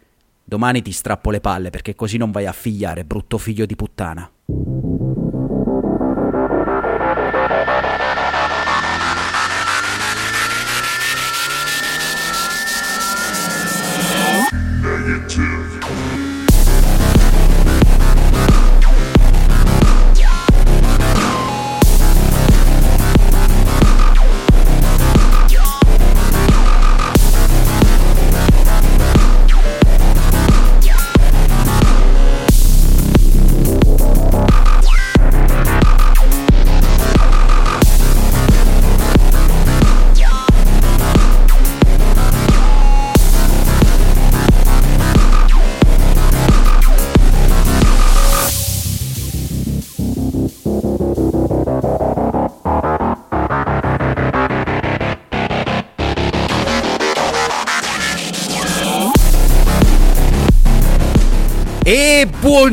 domani 0.44 0.82
ti 0.82 0.92
strappo 0.92 1.30
le 1.30 1.40
palle 1.40 1.70
perché 1.70 1.94
così 1.94 2.18
non 2.18 2.30
vai 2.30 2.46
a 2.46 2.52
figliare, 2.52 3.04
brutto 3.04 3.38
figlio 3.38 3.66
di 3.66 3.74
puttana. 3.74 4.30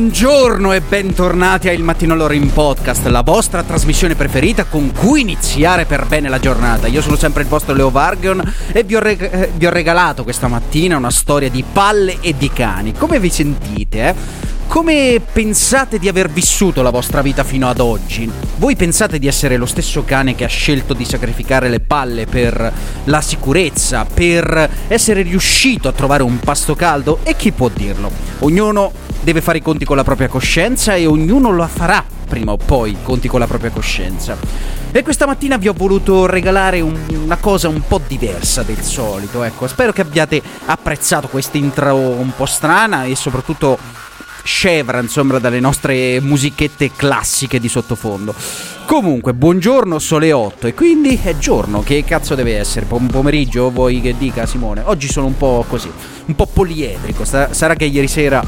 Buongiorno 0.00 0.72
e 0.72 0.80
bentornati 0.80 1.68
a 1.68 1.72
Il 1.72 1.82
Mattino 1.82 2.14
Loro 2.14 2.32
in 2.32 2.50
Podcast, 2.50 3.04
la 3.08 3.20
vostra 3.20 3.62
trasmissione 3.62 4.14
preferita 4.14 4.64
con 4.64 4.92
cui 4.92 5.20
iniziare 5.20 5.84
per 5.84 6.06
bene 6.06 6.30
la 6.30 6.38
giornata. 6.38 6.86
Io 6.86 7.02
sono 7.02 7.16
sempre 7.16 7.42
il 7.42 7.48
vostro 7.48 7.74
Leo 7.74 7.90
Vargon 7.90 8.42
e 8.72 8.82
vi 8.82 8.96
ho, 8.96 8.98
reg- 8.98 9.30
eh, 9.30 9.50
vi 9.54 9.66
ho 9.66 9.70
regalato 9.70 10.22
questa 10.22 10.48
mattina 10.48 10.96
una 10.96 11.10
storia 11.10 11.50
di 11.50 11.62
palle 11.70 12.16
e 12.22 12.34
di 12.34 12.48
cani. 12.48 12.94
Come 12.94 13.20
vi 13.20 13.28
sentite, 13.28 14.08
eh? 14.08 14.14
Come 14.70 15.20
pensate 15.32 15.98
di 15.98 16.06
aver 16.06 16.30
vissuto 16.30 16.80
la 16.80 16.90
vostra 16.90 17.22
vita 17.22 17.42
fino 17.42 17.68
ad 17.68 17.80
oggi? 17.80 18.30
Voi 18.56 18.76
pensate 18.76 19.18
di 19.18 19.26
essere 19.26 19.56
lo 19.56 19.66
stesso 19.66 20.04
cane 20.04 20.36
che 20.36 20.44
ha 20.44 20.48
scelto 20.48 20.94
di 20.94 21.04
sacrificare 21.04 21.68
le 21.68 21.80
palle 21.80 22.26
per 22.26 22.72
la 23.02 23.20
sicurezza, 23.20 24.04
per 24.04 24.70
essere 24.86 25.22
riuscito 25.22 25.88
a 25.88 25.92
trovare 25.92 26.22
un 26.22 26.38
pasto 26.38 26.76
caldo? 26.76 27.18
E 27.24 27.34
chi 27.34 27.50
può 27.50 27.68
dirlo? 27.68 28.12
Ognuno 28.38 28.92
deve 29.22 29.40
fare 29.40 29.58
i 29.58 29.60
conti 29.60 29.84
con 29.84 29.96
la 29.96 30.04
propria 30.04 30.28
coscienza 30.28 30.94
e 30.94 31.04
ognuno 31.04 31.50
lo 31.50 31.66
farà 31.66 32.04
prima 32.28 32.52
o 32.52 32.56
poi, 32.56 32.96
conti 33.02 33.26
con 33.26 33.40
la 33.40 33.48
propria 33.48 33.70
coscienza. 33.70 34.36
E 34.92 35.02
questa 35.02 35.26
mattina 35.26 35.56
vi 35.56 35.66
ho 35.66 35.74
voluto 35.76 36.26
regalare 36.26 36.80
un, 36.80 36.96
una 37.08 37.38
cosa 37.38 37.66
un 37.66 37.82
po' 37.88 38.00
diversa 38.06 38.62
del 38.62 38.80
solito, 38.82 39.42
ecco, 39.42 39.66
spero 39.66 39.90
che 39.90 40.02
abbiate 40.02 40.40
apprezzato 40.66 41.26
questa 41.26 41.58
intro 41.58 41.96
un 41.96 42.30
po' 42.36 42.46
strana 42.46 43.02
e 43.02 43.16
soprattutto 43.16 43.76
scevra, 44.42 45.00
insomma, 45.00 45.38
dalle 45.38 45.60
nostre 45.60 46.20
musichette 46.20 46.92
classiche 46.94 47.58
di 47.58 47.68
sottofondo. 47.68 48.34
Comunque, 48.86 49.34
buongiorno, 49.34 49.98
sole 49.98 50.32
8 50.32 50.66
e 50.66 50.74
quindi 50.74 51.18
è 51.22 51.36
giorno, 51.38 51.82
che 51.82 52.02
cazzo 52.04 52.34
deve 52.34 52.58
essere? 52.58 52.86
Un 52.88 53.06
pomeriggio, 53.06 53.70
vuoi 53.70 54.00
che 54.00 54.16
dica 54.18 54.46
Simone? 54.46 54.82
Oggi 54.84 55.08
sono 55.08 55.26
un 55.26 55.36
po' 55.36 55.64
così, 55.68 55.90
un 56.26 56.34
po' 56.34 56.46
poliedrico, 56.46 57.24
sarà 57.24 57.74
che 57.74 57.84
ieri 57.84 58.08
sera 58.08 58.42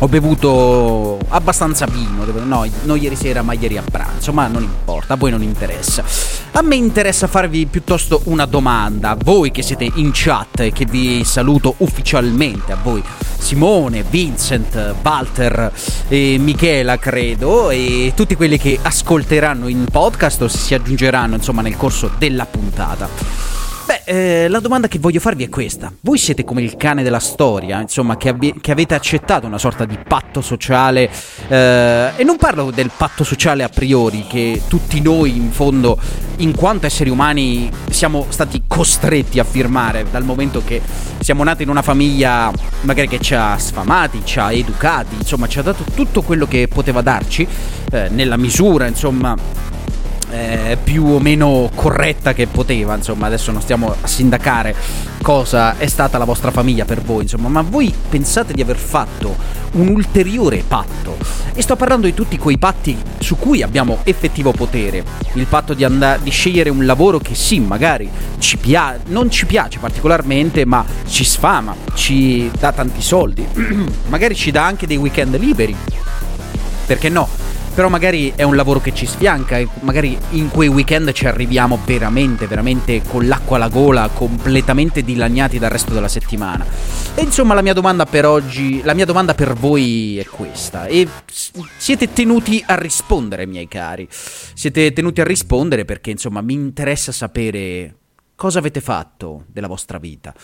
ho 0.00 0.08
bevuto 0.08 1.18
abbastanza 1.28 1.86
vino, 1.86 2.24
no, 2.44 2.66
non 2.84 2.98
ieri 2.98 3.16
sera 3.16 3.42
ma 3.42 3.52
ieri 3.54 3.78
a 3.78 3.82
pranzo, 3.82 4.32
ma 4.32 4.46
non 4.46 4.62
importa, 4.62 5.14
a 5.14 5.16
voi 5.16 5.30
non 5.30 5.42
interessa. 5.42 6.04
A 6.52 6.62
me 6.62 6.76
interessa 6.76 7.26
farvi 7.26 7.66
piuttosto 7.66 8.22
una 8.24 8.46
domanda, 8.46 9.16
voi 9.20 9.50
che 9.50 9.62
siete 9.62 9.90
in 9.94 10.10
chat 10.12 10.60
e 10.60 10.72
che 10.72 10.84
vi 10.84 11.24
saluto 11.24 11.74
ufficialmente, 11.78 12.72
a 12.72 12.78
voi 12.80 13.02
Simone, 13.38 14.04
Vincent, 14.08 14.94
Walter 15.02 15.72
e 16.08 16.36
Michela 16.38 16.98
credo, 16.98 17.70
e 17.70 18.12
tutti 18.14 18.36
quelli 18.36 18.58
che 18.58 18.78
ascolteranno 18.80 19.66
in 19.66 19.84
podcast 19.90 20.42
o 20.42 20.48
si 20.48 20.74
aggiungeranno 20.74 21.34
insomma 21.34 21.62
nel 21.62 21.76
corso 21.76 22.10
della 22.18 22.46
puntata. 22.46 23.67
Beh, 23.88 24.02
eh, 24.04 24.48
la 24.48 24.60
domanda 24.60 24.86
che 24.86 24.98
voglio 24.98 25.18
farvi 25.18 25.44
è 25.44 25.48
questa. 25.48 25.90
Voi 26.02 26.18
siete 26.18 26.44
come 26.44 26.60
il 26.60 26.76
cane 26.76 27.02
della 27.02 27.20
storia, 27.20 27.80
insomma, 27.80 28.18
che, 28.18 28.28
abbi- 28.28 28.56
che 28.60 28.70
avete 28.70 28.94
accettato 28.94 29.46
una 29.46 29.56
sorta 29.56 29.86
di 29.86 29.98
patto 30.06 30.42
sociale, 30.42 31.08
eh, 31.48 32.10
e 32.14 32.22
non 32.22 32.36
parlo 32.36 32.70
del 32.70 32.90
patto 32.94 33.24
sociale 33.24 33.62
a 33.62 33.70
priori, 33.70 34.26
che 34.28 34.60
tutti 34.68 35.00
noi 35.00 35.34
in 35.34 35.50
fondo, 35.52 35.98
in 36.36 36.54
quanto 36.54 36.84
esseri 36.84 37.08
umani, 37.08 37.70
siamo 37.88 38.26
stati 38.28 38.64
costretti 38.66 39.38
a 39.38 39.44
firmare, 39.44 40.04
dal 40.10 40.22
momento 40.22 40.62
che 40.62 40.82
siamo 41.20 41.42
nati 41.42 41.62
in 41.62 41.70
una 41.70 41.80
famiglia 41.80 42.52
magari 42.82 43.08
che 43.08 43.20
ci 43.20 43.34
ha 43.34 43.56
sfamati, 43.56 44.20
ci 44.22 44.38
ha 44.38 44.52
educati, 44.52 45.14
insomma, 45.14 45.48
ci 45.48 45.60
ha 45.60 45.62
dato 45.62 45.84
tutto 45.94 46.20
quello 46.20 46.46
che 46.46 46.68
poteva 46.68 47.00
darci, 47.00 47.48
eh, 47.90 48.10
nella 48.10 48.36
misura, 48.36 48.86
insomma 48.86 49.34
eh, 50.30 50.76
più 50.82 51.04
o 51.06 51.18
meno 51.18 51.70
corretta 51.74 52.32
che 52.32 52.46
poteva, 52.46 52.94
insomma, 52.94 53.26
adesso 53.26 53.50
non 53.52 53.60
stiamo 53.60 53.94
a 54.00 54.06
sindacare 54.06 54.74
cosa 55.22 55.76
è 55.78 55.86
stata 55.86 56.18
la 56.18 56.24
vostra 56.24 56.50
famiglia 56.50 56.84
per 56.84 57.02
voi, 57.02 57.22
insomma, 57.22 57.48
ma 57.48 57.62
voi 57.62 57.92
pensate 58.08 58.52
di 58.52 58.60
aver 58.60 58.76
fatto 58.76 59.36
un 59.72 59.88
ulteriore 59.88 60.62
patto? 60.66 61.16
E 61.54 61.62
sto 61.62 61.76
parlando 61.76 62.06
di 62.06 62.14
tutti 62.14 62.38
quei 62.38 62.58
patti 62.58 62.96
su 63.18 63.36
cui 63.36 63.62
abbiamo 63.62 63.98
effettivo 64.04 64.52
potere, 64.52 65.02
il 65.34 65.46
patto 65.46 65.74
di, 65.74 65.84
and- 65.84 66.20
di 66.22 66.30
scegliere 66.30 66.70
un 66.70 66.84
lavoro 66.86 67.18
che 67.18 67.34
sì, 67.34 67.58
magari 67.60 68.08
ci 68.38 68.56
pia- 68.58 68.98
non 69.06 69.30
ci 69.30 69.46
piace 69.46 69.78
particolarmente, 69.78 70.64
ma 70.64 70.84
ci 71.06 71.24
sfama, 71.24 71.74
ci 71.94 72.50
dà 72.58 72.72
tanti 72.72 73.02
soldi, 73.02 73.46
magari 74.08 74.34
ci 74.34 74.50
dà 74.50 74.64
anche 74.64 74.86
dei 74.86 74.96
weekend 74.96 75.36
liberi, 75.38 75.74
perché 76.86 77.08
no? 77.08 77.28
Però 77.78 77.88
magari 77.88 78.32
è 78.34 78.42
un 78.42 78.56
lavoro 78.56 78.80
che 78.80 78.92
ci 78.92 79.06
sfianca 79.06 79.56
e 79.56 79.68
magari 79.82 80.18
in 80.30 80.48
quei 80.48 80.66
weekend 80.66 81.12
ci 81.12 81.28
arriviamo 81.28 81.78
veramente, 81.86 82.48
veramente 82.48 83.02
con 83.02 83.28
l'acqua 83.28 83.54
alla 83.54 83.68
gola, 83.68 84.08
completamente 84.08 85.04
dilaniati 85.04 85.60
dal 85.60 85.70
resto 85.70 85.94
della 85.94 86.08
settimana. 86.08 86.66
E 87.14 87.22
insomma 87.22 87.54
la 87.54 87.62
mia 87.62 87.74
domanda 87.74 88.04
per 88.04 88.26
oggi, 88.26 88.82
la 88.82 88.94
mia 88.94 89.04
domanda 89.04 89.32
per 89.34 89.54
voi 89.54 90.18
è 90.18 90.24
questa. 90.24 90.86
E 90.86 91.06
siete 91.76 92.12
tenuti 92.12 92.60
a 92.66 92.74
rispondere, 92.74 93.46
miei 93.46 93.68
cari. 93.68 94.08
Siete 94.10 94.92
tenuti 94.92 95.20
a 95.20 95.24
rispondere 95.24 95.84
perché 95.84 96.10
insomma 96.10 96.40
mi 96.40 96.54
interessa 96.54 97.12
sapere 97.12 97.94
cosa 98.34 98.58
avete 98.58 98.80
fatto 98.80 99.44
della 99.46 99.68
vostra 99.68 99.98
vita. 99.98 100.34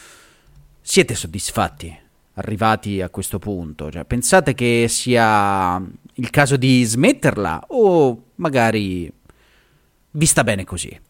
Siete 0.80 1.16
soddisfatti? 1.16 1.98
Arrivati 2.34 3.00
a 3.02 3.08
questo 3.08 3.40
punto, 3.40 3.90
cioè, 3.90 4.04
pensate 4.04 4.54
che 4.54 4.86
sia 4.88 5.82
il 6.14 6.30
caso 6.30 6.56
di 6.56 6.82
smetterla 6.84 7.64
o 7.68 8.22
magari 8.36 9.10
vi 10.10 10.26
sta 10.26 10.44
bene 10.44 10.64
così? 10.64 11.00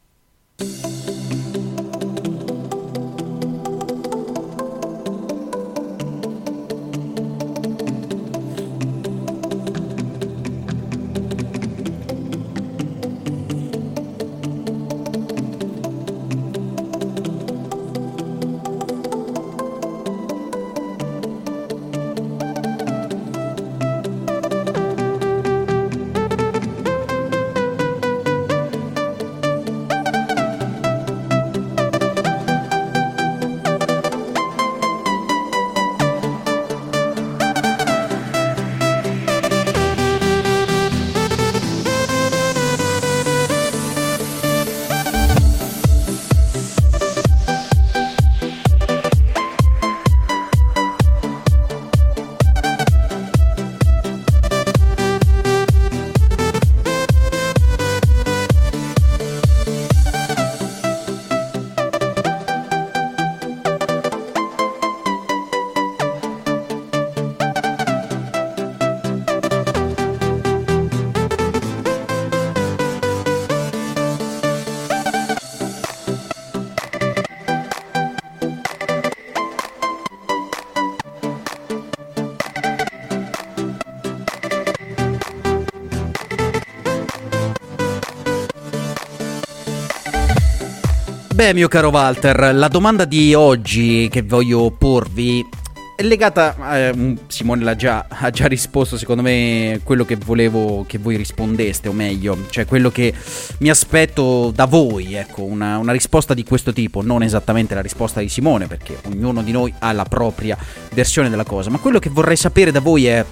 Beh, 91.34 91.52
mio 91.52 91.66
caro 91.66 91.88
Walter, 91.88 92.54
la 92.54 92.68
domanda 92.68 93.04
di 93.04 93.34
oggi 93.34 94.08
che 94.08 94.22
voglio 94.22 94.70
porvi 94.70 95.44
è 95.96 96.02
legata, 96.04 96.76
eh, 96.76 97.16
Simone 97.26 97.64
l'ha 97.64 97.74
già, 97.74 98.06
ha 98.08 98.30
già 98.30 98.46
risposto 98.46 98.96
secondo 98.96 99.20
me 99.20 99.80
quello 99.82 100.04
che 100.04 100.14
volevo 100.14 100.84
che 100.86 100.98
voi 100.98 101.16
rispondeste, 101.16 101.88
o 101.88 101.92
meglio, 101.92 102.38
cioè 102.50 102.66
quello 102.66 102.88
che 102.92 103.12
mi 103.58 103.68
aspetto 103.68 104.52
da 104.54 104.66
voi, 104.66 105.14
ecco, 105.14 105.42
una, 105.42 105.78
una 105.78 105.90
risposta 105.90 106.34
di 106.34 106.44
questo 106.44 106.72
tipo, 106.72 107.02
non 107.02 107.24
esattamente 107.24 107.74
la 107.74 107.82
risposta 107.82 108.20
di 108.20 108.28
Simone, 108.28 108.68
perché 108.68 109.00
ognuno 109.06 109.42
di 109.42 109.50
noi 109.50 109.74
ha 109.80 109.90
la 109.90 110.04
propria 110.04 110.56
versione 110.92 111.30
della 111.30 111.42
cosa, 111.42 111.68
ma 111.68 111.78
quello 111.78 111.98
che 111.98 112.10
vorrei 112.10 112.36
sapere 112.36 112.70
da 112.70 112.78
voi 112.78 113.06
è, 113.06 113.26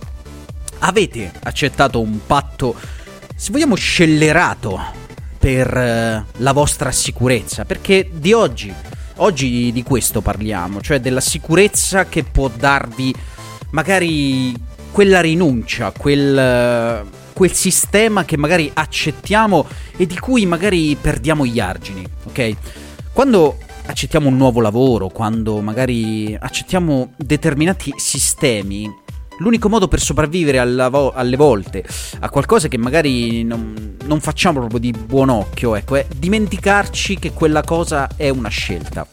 avete 0.80 1.30
accettato 1.44 2.00
un 2.00 2.18
patto, 2.26 2.74
se 3.36 3.52
vogliamo, 3.52 3.76
scellerato 3.76 5.01
per 5.42 5.76
eh, 5.76 6.24
la 6.36 6.52
vostra 6.52 6.92
sicurezza, 6.92 7.64
perché 7.64 8.08
di 8.12 8.32
oggi, 8.32 8.72
oggi 9.16 9.72
di 9.72 9.82
questo 9.82 10.20
parliamo, 10.20 10.80
cioè 10.80 11.00
della 11.00 11.20
sicurezza 11.20 12.04
che 12.04 12.22
può 12.22 12.48
darvi 12.48 13.12
magari 13.70 14.54
quella 14.92 15.20
rinuncia, 15.20 15.90
quel, 15.90 17.04
quel 17.32 17.52
sistema 17.52 18.24
che 18.24 18.36
magari 18.36 18.70
accettiamo 18.72 19.66
e 19.96 20.06
di 20.06 20.16
cui 20.16 20.46
magari 20.46 20.96
perdiamo 21.00 21.44
gli 21.44 21.58
argini, 21.58 22.06
ok? 22.28 22.56
Quando 23.12 23.58
accettiamo 23.86 24.28
un 24.28 24.36
nuovo 24.36 24.60
lavoro, 24.60 25.08
quando 25.08 25.60
magari 25.60 26.36
accettiamo 26.38 27.14
determinati 27.16 27.92
sistemi, 27.96 28.88
l'unico 29.38 29.68
modo 29.68 29.88
per 29.88 30.00
sopravvivere 30.00 30.58
vo- 30.88 31.12
alle 31.12 31.36
volte 31.36 31.84
a 32.20 32.30
qualcosa 32.30 32.68
che 32.68 32.78
magari 32.78 33.42
non, 33.44 33.96
non 34.04 34.20
facciamo 34.20 34.60
proprio 34.60 34.80
di 34.80 34.92
buon 34.92 35.28
occhio, 35.28 35.74
ecco, 35.74 35.96
è 35.96 36.06
dimenticarci 36.16 37.18
che 37.18 37.32
quella 37.32 37.62
cosa 37.62 38.08
è 38.16 38.28
una 38.28 38.48
scelta. 38.48 39.06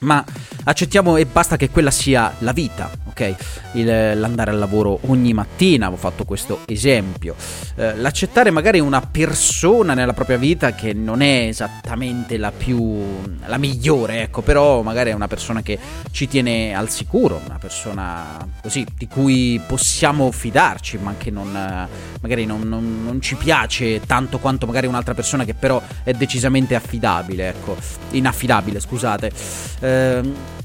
Ma 0.00 0.24
accettiamo 0.64 1.16
e 1.16 1.26
basta 1.26 1.56
che 1.56 1.70
quella 1.70 1.90
sia 1.90 2.32
la 2.38 2.52
vita, 2.52 2.88
ok? 3.08 3.34
Il, 3.72 3.86
l'andare 4.20 4.52
al 4.52 4.58
lavoro 4.58 5.00
ogni 5.06 5.32
mattina, 5.32 5.86
avevo 5.86 6.00
fatto 6.00 6.24
questo 6.24 6.60
esempio. 6.66 7.34
Eh, 7.74 7.96
l'accettare 7.96 8.50
magari 8.50 8.78
una 8.78 9.00
persona 9.00 9.94
nella 9.94 10.12
propria 10.12 10.36
vita 10.36 10.72
che 10.72 10.92
non 10.92 11.20
è 11.20 11.46
esattamente 11.48 12.36
la 12.36 12.52
più. 12.52 13.04
la 13.46 13.58
migliore, 13.58 14.22
ecco, 14.22 14.42
però 14.42 14.82
magari 14.82 15.10
è 15.10 15.14
una 15.14 15.26
persona 15.26 15.62
che 15.62 15.78
ci 16.12 16.28
tiene 16.28 16.76
al 16.76 16.90
sicuro, 16.90 17.40
una 17.44 17.58
persona 17.58 18.36
così 18.62 18.86
di 18.96 19.08
cui 19.08 19.60
possiamo 19.66 20.30
fidarci, 20.30 20.98
ma 20.98 21.14
che 21.18 21.30
non, 21.30 21.50
magari 22.20 22.46
non, 22.46 22.60
non, 22.68 23.02
non 23.02 23.20
ci 23.20 23.34
piace 23.34 24.00
tanto 24.06 24.38
quanto 24.38 24.64
magari 24.66 24.86
un'altra 24.86 25.14
persona 25.14 25.44
che 25.44 25.54
però 25.54 25.82
è 26.04 26.12
decisamente 26.12 26.76
affidabile, 26.76 27.48
ecco, 27.48 27.76
inaffidabile, 28.10 28.78
scusate. 28.78 29.32
Eh, 29.80 29.87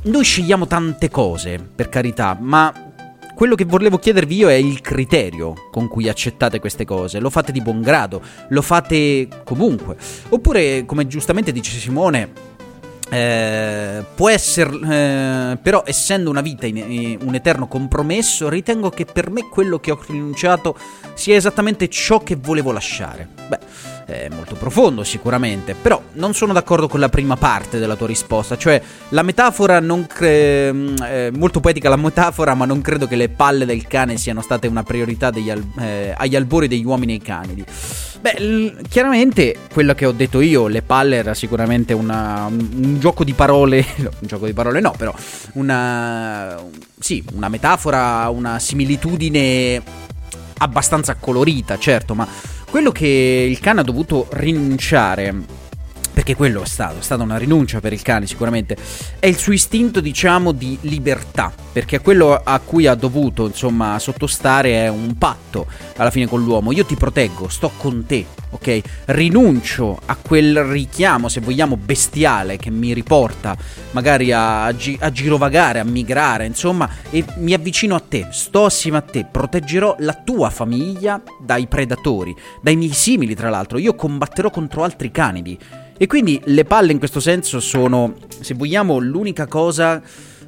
noi 0.04 0.24
scegliamo 0.24 0.68
tante 0.68 1.10
cose, 1.10 1.60
per 1.76 1.90
carità, 1.90 2.38
ma 2.40 2.92
quello 3.34 3.56
che 3.56 3.66
volevo 3.66 3.98
chiedervi 3.98 4.36
io 4.36 4.50
è 4.50 4.54
il 4.54 4.80
criterio 4.82 5.54
con 5.72 5.88
cui 5.88 6.08
accettate 6.08 6.60
queste 6.60 6.86
cose. 6.86 7.20
Lo 7.20 7.30
fate 7.30 7.52
di 7.52 7.62
buon 7.62 7.82
grado, 7.82 8.22
lo 8.50 8.62
fate 8.62 9.28
comunque. 9.44 9.98
Oppure, 10.30 10.86
come 10.86 11.08
giustamente 11.08 11.52
dice 11.52 11.78
Simone, 11.78 12.52
eh, 13.10 14.04
può 14.16 14.30
essere, 14.30 15.52
eh, 15.52 15.58
però 15.58 15.84
essendo 15.86 16.30
una 16.30 16.42
vita 16.42 16.66
in, 16.66 16.78
in, 16.78 17.18
un 17.22 17.36
eterno 17.36 17.68
compromesso, 17.68 18.50
ritengo 18.50 18.90
che 18.90 19.06
per 19.06 19.30
me 19.30 19.50
quello 19.50 19.80
che 19.80 19.92
ho 19.92 20.00
rinunciato 20.08 20.78
sia 21.14 21.36
esattamente 21.36 21.90
ciò 21.90 22.20
che 22.20 22.36
volevo 22.36 22.72
lasciare. 22.72 23.28
Beh 23.48 23.92
è 24.06 24.28
molto 24.30 24.56
profondo 24.56 25.04
sicuramente, 25.04 25.76
però 25.76 26.02
non 26.13 26.34
sono 26.34 26.54
d'accordo 26.54 26.88
con 26.88 27.00
la 27.00 27.10
prima 27.10 27.36
parte 27.36 27.80
della 27.80 27.96
tua 27.96 28.08
risposta, 28.08 28.58
cioè 28.58 28.82
la 29.10 29.24
metafora 29.24 29.80
non 29.80 30.08
cre... 30.08 30.72
Mm, 30.72 30.96
è 30.98 31.30
molto 31.32 31.60
poetica 31.60 31.89
la 31.89 31.96
metafora, 31.96 32.54
ma 32.54 32.66
non 32.66 32.82
credo 32.82 33.08
che 33.08 33.16
le 33.16 33.30
palle 33.30 33.66
del 33.66 33.88
cane 33.88 34.18
siano 34.18 34.42
state 34.42 34.68
una 34.68 34.84
priorità 34.84 35.28
al... 35.28 35.63
eh, 35.80 36.13
agli 36.16 36.36
albori 36.36 36.68
degli 36.68 36.86
uomini 36.86 37.16
e 37.16 37.22
canidi. 37.22 37.66
Beh, 38.22 38.39
l- 38.39 38.82
chiaramente 38.88 39.58
quello 39.72 39.94
che 39.94 40.06
ho 40.06 40.12
detto 40.12 40.39
io, 40.39 40.68
le 40.68 40.82
palle 40.82 41.18
era 41.18 41.34
sicuramente 41.34 41.94
una, 41.94 42.46
un, 42.50 42.98
gioco 43.00 43.24
di 43.24 43.34
parole, 43.34 43.86
un 43.98 44.28
gioco 44.28 44.46
di 44.46 44.54
parole 44.54 44.80
no, 44.80 44.94
però 44.98 45.13
una 45.54 46.58
sì, 47.04 47.22
una 47.34 47.50
metafora, 47.50 48.30
una 48.30 48.60
similitudine 48.60 50.03
abbastanza 50.63 51.15
colorita, 51.15 51.78
certo, 51.78 52.15
ma 52.15 52.28
quello 52.69 52.91
che 52.91 53.47
il 53.49 53.60
cane 53.60 53.82
ha 53.82 53.84
dovuto 53.84 54.28
rinunciare 54.32 55.62
perché 56.13 56.36
quello 56.36 56.62
è 56.62 56.65
stato, 56.65 56.99
è 56.99 57.02
stata 57.02 57.23
una 57.23 57.38
rinuncia 57.38 57.80
per 57.80 57.91
il 57.91 58.02
cane 58.02 58.28
sicuramente, 58.28 58.78
è 59.19 59.26
il 59.26 59.38
suo 59.38 59.52
istinto 59.52 59.99
diciamo 59.99 60.52
di 60.52 60.78
libertà, 60.82 61.52
perché 61.71 61.99
quello 61.99 62.39
a 62.41 62.60
cui 62.60 62.86
ha 62.86 62.93
dovuto 62.93 63.47
insomma 63.47 63.97
sottostare 63.97 64.86
è 64.86 64.89
un 64.89 65.17
patto 65.17 65.65
alla 65.97 66.12
fine 66.12 66.28
con 66.28 66.43
l'uomo, 66.43 66.71
io 66.71 66.86
ti 66.86 66.95
proteggo, 66.95 67.47
sto 67.47 67.71
con 67.78 68.06
te, 68.06 68.26
ok? 68.52 68.82
Rinuncio 69.06 69.99
a 70.06 70.15
quel 70.15 70.63
richiamo, 70.63 71.30
se 71.30 71.41
vogliamo, 71.41 71.78
bestiale 71.78 72.58
che 72.58 72.69
mi 72.69 72.93
riporta 72.93 73.58
magari 73.91 74.32
a, 74.32 74.71
gi- 74.73 74.97
a 74.99 75.12
girovagare, 75.12 75.80
a 75.80 75.84
migrare, 75.84 76.45
insomma, 76.45 76.88
e 77.10 77.26
mi 77.38 77.54
avvicino 77.54 77.95
a 77.95 78.04
te, 78.08 78.28
sto 78.30 78.65
assieme 78.65 78.97
a 78.97 79.02
te, 79.02 79.26
proteggerò 79.30 79.95
la 79.99 80.13
tua 80.13 80.52
famiglia 80.52 81.21
dai 81.41 81.65
predatori, 81.65 82.36
dai 82.62 82.76
miei 82.76 82.93
simili 82.93 83.34
tra 83.34 83.49
l'altro, 83.49 83.80
io 83.80 83.95
combatterò 83.95 84.52
contro 84.52 84.84
altri 84.84 85.10
canidi 85.10 85.58
e 85.97 86.08
quindi 86.08 86.41
le 86.45 86.65
palle 86.65 86.91
in 86.91 86.97
questo 86.97 87.19
senso 87.19 87.60
sono, 87.60 88.15
se 88.39 88.53
vogliamo, 88.53 88.99
l'unica 88.99 89.47
cosa 89.47 90.01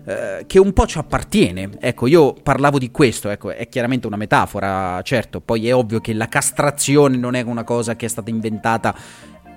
eh, 0.05 0.43
che 0.47 0.60
un 0.60 0.73
po' 0.73 0.86
ci 0.86 0.97
appartiene. 0.97 1.69
Ecco, 1.79 2.08
io 2.08 2.34
parlavo 2.34 2.77
di 2.77 2.91
questo, 2.91 3.29
ecco, 3.29 3.51
è 3.51 3.67
chiaramente 3.67 4.08
una 4.08 4.17
metafora, 4.17 5.01
certo, 5.03 5.41
poi 5.41 5.67
è 5.67 5.73
ovvio 5.73 5.99
che 5.99 6.13
la 6.13 6.27
castrazione 6.27 7.17
non 7.17 7.36
è 7.36 7.41
una 7.41 7.63
cosa 7.63 7.95
che 7.95 8.05
è 8.05 8.10
stata 8.10 8.29
inventata 8.29 8.93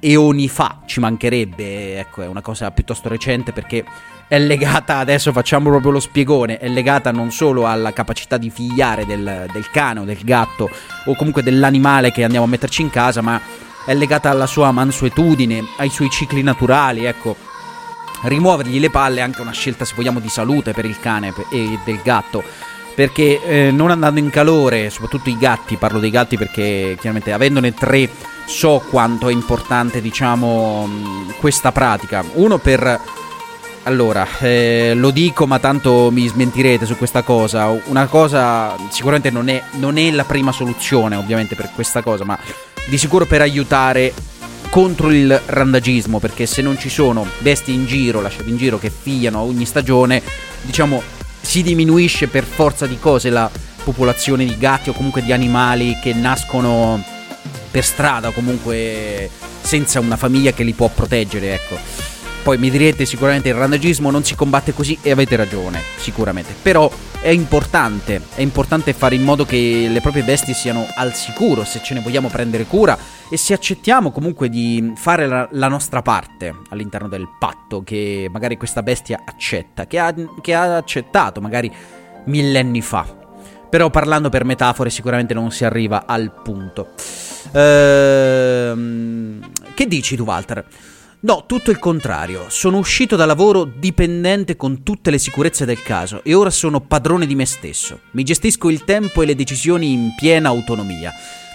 eoni 0.00 0.48
fa, 0.48 0.82
ci 0.86 1.00
mancherebbe, 1.00 1.98
ecco, 1.98 2.22
è 2.22 2.26
una 2.26 2.40
cosa 2.40 2.70
piuttosto 2.70 3.08
recente 3.08 3.52
perché 3.52 3.84
è 4.28 4.38
legata, 4.38 4.98
adesso 4.98 5.32
facciamo 5.32 5.70
proprio 5.70 5.90
lo 5.90 6.00
spiegone, 6.00 6.58
è 6.58 6.68
legata 6.68 7.10
non 7.10 7.30
solo 7.30 7.66
alla 7.66 7.92
capacità 7.92 8.36
di 8.36 8.50
figliare 8.50 9.06
del, 9.06 9.46
del 9.52 9.70
cane 9.70 10.00
o 10.00 10.04
del 10.04 10.20
gatto 10.22 10.70
o 11.06 11.14
comunque 11.16 11.42
dell'animale 11.42 12.12
che 12.12 12.24
andiamo 12.24 12.44
a 12.44 12.48
metterci 12.48 12.82
in 12.82 12.90
casa, 12.90 13.22
ma 13.22 13.40
è 13.84 13.94
legata 13.94 14.30
alla 14.30 14.46
sua 14.46 14.70
mansuetudine, 14.70 15.64
ai 15.76 15.90
suoi 15.90 16.10
cicli 16.10 16.42
naturali, 16.42 17.04
ecco. 17.04 17.36
Rimuovergli 18.22 18.80
le 18.80 18.90
palle 18.90 19.18
è 19.18 19.22
anche 19.22 19.40
una 19.40 19.52
scelta, 19.52 19.84
se 19.84 19.94
vogliamo, 19.94 20.20
di 20.20 20.28
salute 20.28 20.72
per 20.72 20.84
il 20.84 20.98
cane 20.98 21.32
e 21.50 21.78
del 21.84 22.00
gatto. 22.02 22.42
Perché 22.94 23.40
eh, 23.44 23.70
non 23.70 23.90
andando 23.90 24.18
in 24.18 24.28
calore, 24.28 24.90
soprattutto 24.90 25.28
i 25.28 25.38
gatti, 25.38 25.76
parlo 25.76 26.00
dei 26.00 26.10
gatti 26.10 26.36
perché 26.36 26.96
chiaramente 26.98 27.32
avendone 27.32 27.72
tre 27.72 28.10
so 28.44 28.82
quanto 28.90 29.28
è 29.28 29.32
importante, 29.32 30.00
diciamo, 30.00 30.88
questa 31.38 31.70
pratica. 31.70 32.24
Uno 32.32 32.58
per 32.58 33.00
allora, 33.84 34.26
eh, 34.40 34.92
lo 34.94 35.10
dico, 35.10 35.46
ma 35.46 35.58
tanto 35.58 36.10
mi 36.10 36.26
smentirete 36.26 36.84
su 36.84 36.96
questa 36.96 37.22
cosa. 37.22 37.68
Una 37.84 38.06
cosa 38.06 38.76
sicuramente 38.90 39.30
non 39.30 39.48
è, 39.48 39.62
non 39.72 39.96
è 39.96 40.10
la 40.10 40.24
prima 40.24 40.52
soluzione, 40.52 41.16
ovviamente, 41.16 41.54
per 41.54 41.70
questa 41.74 42.02
cosa, 42.02 42.24
ma 42.24 42.38
di 42.88 42.98
sicuro 42.98 43.26
per 43.26 43.40
aiutare 43.42 44.12
contro 44.70 45.10
il 45.10 45.40
randagismo, 45.46 46.18
perché 46.18 46.46
se 46.46 46.62
non 46.62 46.78
ci 46.78 46.88
sono 46.88 47.26
bestie 47.38 47.74
in 47.74 47.86
giro, 47.86 48.20
lasciate 48.20 48.48
in 48.48 48.56
giro, 48.56 48.78
che 48.78 48.90
figliano 48.90 49.40
ogni 49.40 49.64
stagione, 49.64 50.22
diciamo, 50.62 51.02
si 51.40 51.62
diminuisce 51.62 52.28
per 52.28 52.44
forza 52.44 52.86
di 52.86 52.98
cose 52.98 53.30
la 53.30 53.50
popolazione 53.84 54.44
di 54.44 54.56
gatti 54.58 54.90
o 54.90 54.92
comunque 54.92 55.22
di 55.22 55.32
animali 55.32 55.98
che 56.02 56.12
nascono 56.12 57.02
per 57.70 57.84
strada 57.84 58.30
comunque 58.30 59.30
senza 59.60 60.00
una 60.00 60.16
famiglia 60.16 60.52
che 60.52 60.62
li 60.62 60.72
può 60.72 60.88
proteggere, 60.88 61.54
ecco. 61.54 61.76
Poi 62.48 62.56
mi 62.56 62.70
direte 62.70 63.04
sicuramente 63.04 63.50
il 63.50 63.56
randagismo 63.56 64.10
non 64.10 64.24
si 64.24 64.34
combatte 64.34 64.72
così 64.72 64.98
e 65.02 65.10
avete 65.10 65.36
ragione, 65.36 65.82
sicuramente. 65.98 66.54
Però 66.62 66.90
è 67.20 67.28
importante, 67.28 68.22
è 68.34 68.40
importante 68.40 68.94
fare 68.94 69.14
in 69.16 69.22
modo 69.22 69.44
che 69.44 69.86
le 69.90 70.00
proprie 70.00 70.22
bestie 70.22 70.54
siano 70.54 70.86
al 70.94 71.12
sicuro 71.12 71.62
se 71.64 71.82
ce 71.82 71.92
ne 71.92 72.00
vogliamo 72.00 72.28
prendere 72.28 72.64
cura 72.64 72.96
e 73.28 73.36
se 73.36 73.52
accettiamo 73.52 74.10
comunque 74.10 74.48
di 74.48 74.94
fare 74.96 75.26
la, 75.26 75.46
la 75.52 75.68
nostra 75.68 76.00
parte 76.00 76.54
all'interno 76.70 77.06
del 77.06 77.28
patto 77.38 77.82
che 77.82 78.30
magari 78.32 78.56
questa 78.56 78.82
bestia 78.82 79.24
accetta, 79.26 79.86
che 79.86 79.98
ha, 79.98 80.14
che 80.40 80.54
ha 80.54 80.78
accettato 80.78 81.42
magari 81.42 81.70
millenni 82.24 82.80
fa. 82.80 83.04
Però 83.68 83.90
parlando 83.90 84.30
per 84.30 84.46
metafore 84.46 84.88
sicuramente 84.88 85.34
non 85.34 85.50
si 85.50 85.66
arriva 85.66 86.06
al 86.06 86.32
punto. 86.42 86.94
Ehm, 87.52 89.50
che 89.74 89.86
dici 89.86 90.16
tu 90.16 90.22
Walter? 90.24 90.66
No, 91.20 91.46
tutto 91.46 91.72
il 91.72 91.80
contrario. 91.80 92.44
Sono 92.48 92.78
uscito 92.78 93.16
da 93.16 93.26
lavoro 93.26 93.64
dipendente 93.64 94.56
con 94.56 94.84
tutte 94.84 95.10
le 95.10 95.18
sicurezze 95.18 95.64
del 95.64 95.82
caso 95.82 96.22
e 96.22 96.32
ora 96.32 96.48
sono 96.50 96.80
padrone 96.80 97.26
di 97.26 97.34
me 97.34 97.44
stesso. 97.44 98.02
Mi 98.12 98.22
gestisco 98.22 98.70
il 98.70 98.84
tempo 98.84 99.22
e 99.22 99.26
le 99.26 99.34
decisioni 99.34 99.92
in 99.92 100.14
piena 100.16 100.48
autonomia, 100.48 101.12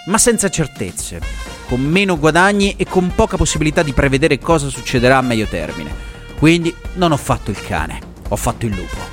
ma 0.07 0.17
senza 0.17 0.49
certezze, 0.49 1.21
con 1.69 1.79
meno 1.79 2.19
guadagni 2.19 2.75
e 2.75 2.85
con 2.85 3.13
poca 3.15 3.37
possibilità 3.37 3.83
di 3.83 3.93
prevedere 3.93 4.37
cosa 4.37 4.67
succederà 4.67 5.19
a 5.19 5.21
medio 5.21 5.47
termine. 5.47 5.95
Quindi 6.37 6.75
non 6.95 7.13
ho 7.13 7.17
fatto 7.17 7.49
il 7.49 7.61
cane, 7.61 8.01
ho 8.27 8.35
fatto 8.35 8.65
il 8.65 8.75
lupo. 8.75 9.12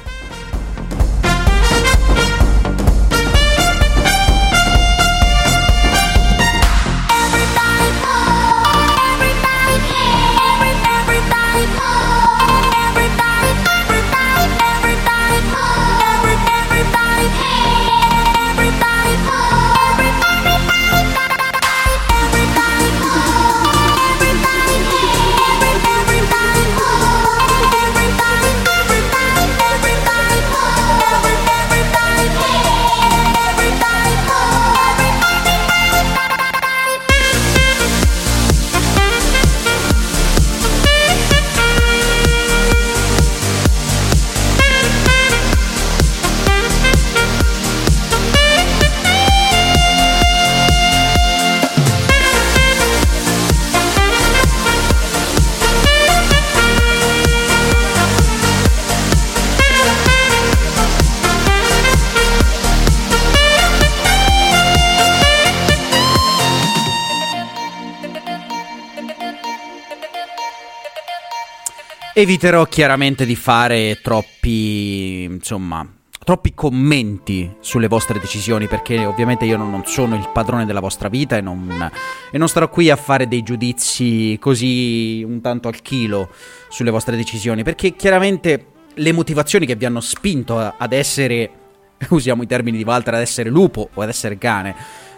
Eviterò 72.12 72.64
chiaramente 72.64 73.24
di 73.24 73.36
fare 73.36 74.00
troppi, 74.02 75.22
insomma, 75.22 75.86
troppi 76.24 76.52
commenti 76.54 77.54
sulle 77.60 77.86
vostre 77.86 78.18
decisioni 78.18 78.66
perché 78.66 79.04
ovviamente 79.04 79.44
io 79.44 79.56
non 79.56 79.82
sono 79.86 80.16
il 80.16 80.28
padrone 80.32 80.66
della 80.66 80.80
vostra 80.80 81.08
vita 81.08 81.36
e 81.36 81.40
non, 81.40 81.90
e 82.32 82.36
non, 82.36 82.48
starò 82.48 82.68
qui 82.68 82.90
a 82.90 82.96
fare 82.96 83.28
dei 83.28 83.44
giudizi 83.44 84.36
così 84.40 85.22
un 85.24 85.40
tanto 85.40 85.68
al 85.68 85.80
chilo 85.82 86.30
sulle 86.68 86.90
vostre 86.90 87.16
decisioni 87.16 87.62
perché 87.62 87.94
chiaramente 87.94 88.66
le 88.92 89.12
motivazioni 89.12 89.64
che 89.64 89.76
vi 89.76 89.84
hanno 89.84 90.00
spinto 90.00 90.58
ad 90.58 90.92
essere, 90.92 91.50
usiamo 92.10 92.42
i 92.42 92.46
termini 92.48 92.76
di 92.76 92.82
Walter, 92.84 93.14
ad 93.14 93.20
essere 93.20 93.48
lupo 93.50 93.88
o 93.94 94.02
ad 94.02 94.08
essere 94.08 94.36
cane, 94.36 94.74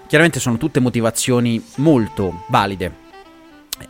chiaramente 0.06 0.40
sono 0.40 0.58
tutte 0.58 0.78
motivazioni 0.78 1.64
molto 1.76 2.44
valide 2.48 3.00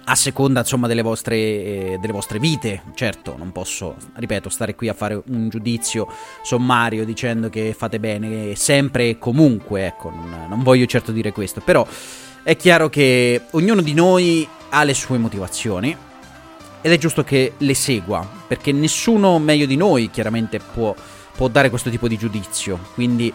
a 0.05 0.15
seconda 0.15 0.61
insomma 0.61 0.87
delle 0.87 1.03
vostre, 1.03 1.37
eh, 1.37 1.99
delle 2.01 2.13
vostre, 2.13 2.39
vite. 2.39 2.83
Certo, 2.95 3.35
non 3.37 3.53
posso, 3.53 3.97
ripeto, 4.15 4.49
stare 4.49 4.75
qui 4.75 4.89
a 4.89 4.95
fare 4.95 5.21
un 5.29 5.49
giudizio 5.49 6.07
sommario 6.43 7.05
dicendo 7.05 7.49
che 7.49 7.75
fate 7.77 8.01
bene 8.01 8.55
sempre 8.55 9.11
e 9.11 9.19
comunque, 9.19 9.87
ecco, 9.87 10.11
non, 10.11 10.47
non 10.49 10.63
voglio 10.63 10.87
certo 10.87 11.13
dire 11.13 11.33
questo, 11.33 11.61
però 11.61 11.87
è 12.43 12.57
chiaro 12.57 12.89
che 12.89 13.43
ognuno 13.51 13.83
di 13.83 13.95
noi 13.95 14.47
ha 14.71 14.85
le 14.85 14.95
sue 14.95 15.19
motivazioni 15.19 15.97
ed 16.81 16.91
è 16.91 16.99
giusto 16.99 17.23
che 17.23 17.53
le 17.57 17.75
segua, 17.75 18.29
perché 18.47 18.73
nessuno 18.73 19.39
meglio 19.39 19.67
di 19.67 19.77
noi 19.77 20.11
chiaramente 20.11 20.59
può, 20.59 20.95
può 21.37 21.47
dare 21.49 21.71
questo 21.71 21.91
tipo 21.91 22.09
di 22.09 22.19
giudizio, 22.19 22.79
quindi 22.95 23.33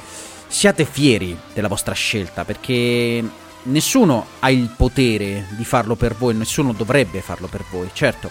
siate 0.48 0.86
fieri 0.86 1.38
della 1.54 1.70
vostra 1.70 1.94
scelta, 1.94 2.44
perché 2.44 3.24
nessuno 3.68 4.26
ha 4.40 4.50
il 4.50 4.74
potere 4.76 5.46
di 5.50 5.64
farlo 5.64 5.96
per 5.96 6.16
voi, 6.16 6.36
nessuno 6.36 6.74
dovrebbe 6.74 7.22
farlo 7.22 7.48
per 7.48 7.64
voi, 7.70 7.90
certo. 7.94 8.30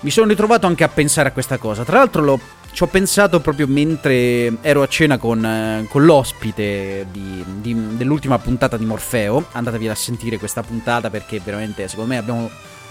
Mi 0.00 0.10
sono 0.10 0.26
ritrovato 0.26 0.66
anche 0.66 0.84
a 0.84 0.88
pensare 0.88 1.28
a 1.28 1.32
questa 1.32 1.58
cosa. 1.58 1.84
Tra 1.84 1.98
l'altro 1.98 2.40
ci 2.72 2.82
ho 2.82 2.86
pensato 2.86 3.40
proprio 3.40 3.68
mentre 3.68 4.56
ero 4.62 4.82
a 4.82 4.88
cena 4.88 5.16
con, 5.18 5.44
eh, 5.44 5.86
con 5.88 6.04
l'ospite 6.04 7.06
di, 7.12 7.44
di, 7.60 7.96
dell'ultima 7.96 8.38
puntata 8.38 8.76
di 8.76 8.84
Morfeo. 8.84 9.46
Andatevi 9.52 9.88
a 9.88 9.94
sentire 9.94 10.38
questa 10.38 10.62
puntata 10.62 11.08
perché 11.08 11.40
veramente, 11.44 11.86
secondo 11.86 12.12
me, 12.12 12.18
abbiamo, 12.18 12.50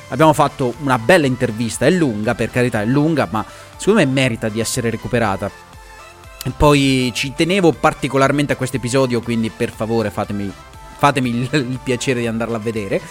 abbiamo 0.10 0.32
fatto 0.32 0.74
una 0.80 0.98
bella 0.98 1.26
intervista. 1.26 1.86
È 1.86 1.90
lunga, 1.90 2.34
per 2.34 2.50
carità, 2.50 2.82
è 2.82 2.86
lunga, 2.86 3.28
ma 3.30 3.44
secondo 3.76 4.00
me 4.00 4.06
merita 4.06 4.48
di 4.48 4.62
essere 4.62 4.90
recuperata. 4.90 5.52
Poi 6.56 7.12
ci 7.14 7.34
tenevo 7.36 7.74
particolarmente 7.74 8.54
a 8.54 8.56
questo 8.56 8.78
episodio, 8.78 9.20
quindi 9.22 9.50
per 9.50 9.72
favore 9.72 10.10
fatemi 10.10 10.52
fatemi 11.02 11.30
il, 11.30 11.50
il 11.52 11.80
piacere 11.84 12.20
di 12.20 12.28
andarla 12.28 12.58
a 12.58 12.60
vedere. 12.60 13.02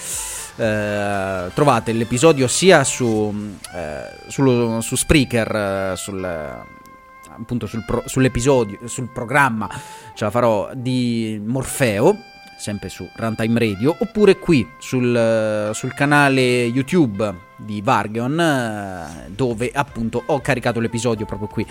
Uh, 0.55 1.51
trovate 1.55 1.91
l'episodio 1.93 2.47
sia 2.47 2.85
su, 2.85 3.05
uh, 3.05 4.29
sullo, 4.29 4.81
su 4.81 4.95
Spreaker, 4.95 5.93
uh, 5.93 5.97
sul, 5.97 6.23
appunto 6.23 7.67
sul 7.67 7.85
pro, 7.85 8.05
sull'episodio, 8.07 8.79
sul 8.85 9.09
programma, 9.09 9.69
ce 10.15 10.25
la 10.25 10.31
farò 10.31 10.71
di 10.75 11.43
Morfeo, 11.45 12.17
sempre 12.61 12.91
su 12.91 13.09
Runtime 13.15 13.59
Radio, 13.59 13.97
oppure 13.99 14.39
qui 14.39 14.69
sul, 14.79 15.71
sul 15.73 15.95
canale 15.95 16.67
YouTube 16.67 17.35
di 17.57 17.81
Vargon, 17.81 19.27
dove 19.29 19.71
appunto 19.73 20.23
ho 20.27 20.41
caricato 20.41 20.79
l'episodio 20.79 21.25
proprio 21.25 21.49
qui, 21.49 21.67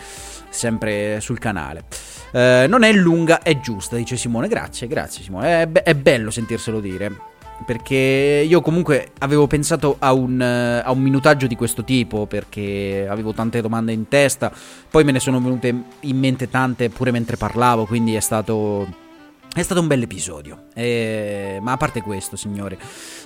sempre 0.50 1.20
sul 1.22 1.38
canale. 1.38 1.84
Eh, 2.32 2.66
non 2.68 2.82
è 2.82 2.92
lunga, 2.92 3.44
è 3.44 3.60
giusta, 3.60 3.96
dice 3.98 4.18
Simone. 4.18 4.48
Grazie, 4.48 4.88
grazie 4.88 5.24
Simone. 5.24 5.62
È, 5.62 5.68
be- 5.68 5.84
è 5.84 5.94
bello 5.94 6.32
sentirselo 6.32 6.80
dire. 6.80 7.28
Perché 7.66 8.46
io 8.48 8.62
comunque 8.62 9.10
avevo 9.20 9.46
pensato 9.46 9.98
a 10.00 10.14
un, 10.14 10.40
uh, 10.40 10.88
a 10.88 10.92
un, 10.92 11.02
minutaggio 11.02 11.46
di 11.46 11.58
questo 11.58 11.84
tipo 11.84 12.26
perché 12.26 13.06
avevo 13.08 13.34
tante 13.34 13.60
domande 13.60 13.92
in 13.92 14.08
testa, 14.08 14.50
poi 14.90 15.04
me 15.04 15.12
ne 15.12 15.20
sono 15.20 15.42
venute 15.42 15.68
in 16.00 16.18
mente 16.18 16.50
tante 16.50 16.88
pure 16.88 17.12
mentre 17.12 17.36
parlavo, 17.36 17.86
quindi 17.86 18.16
è 18.16 18.22
stato 18.22 19.09
è 19.60 19.64
stato 19.64 19.82
un 19.82 19.88
bel 19.88 20.02
episodio, 20.02 20.66
eh, 20.74 21.60
ma 21.62 21.74
a 21.74 21.78
parte 21.78 22.02
questo, 22.02 22.36
signori, 22.36 22.78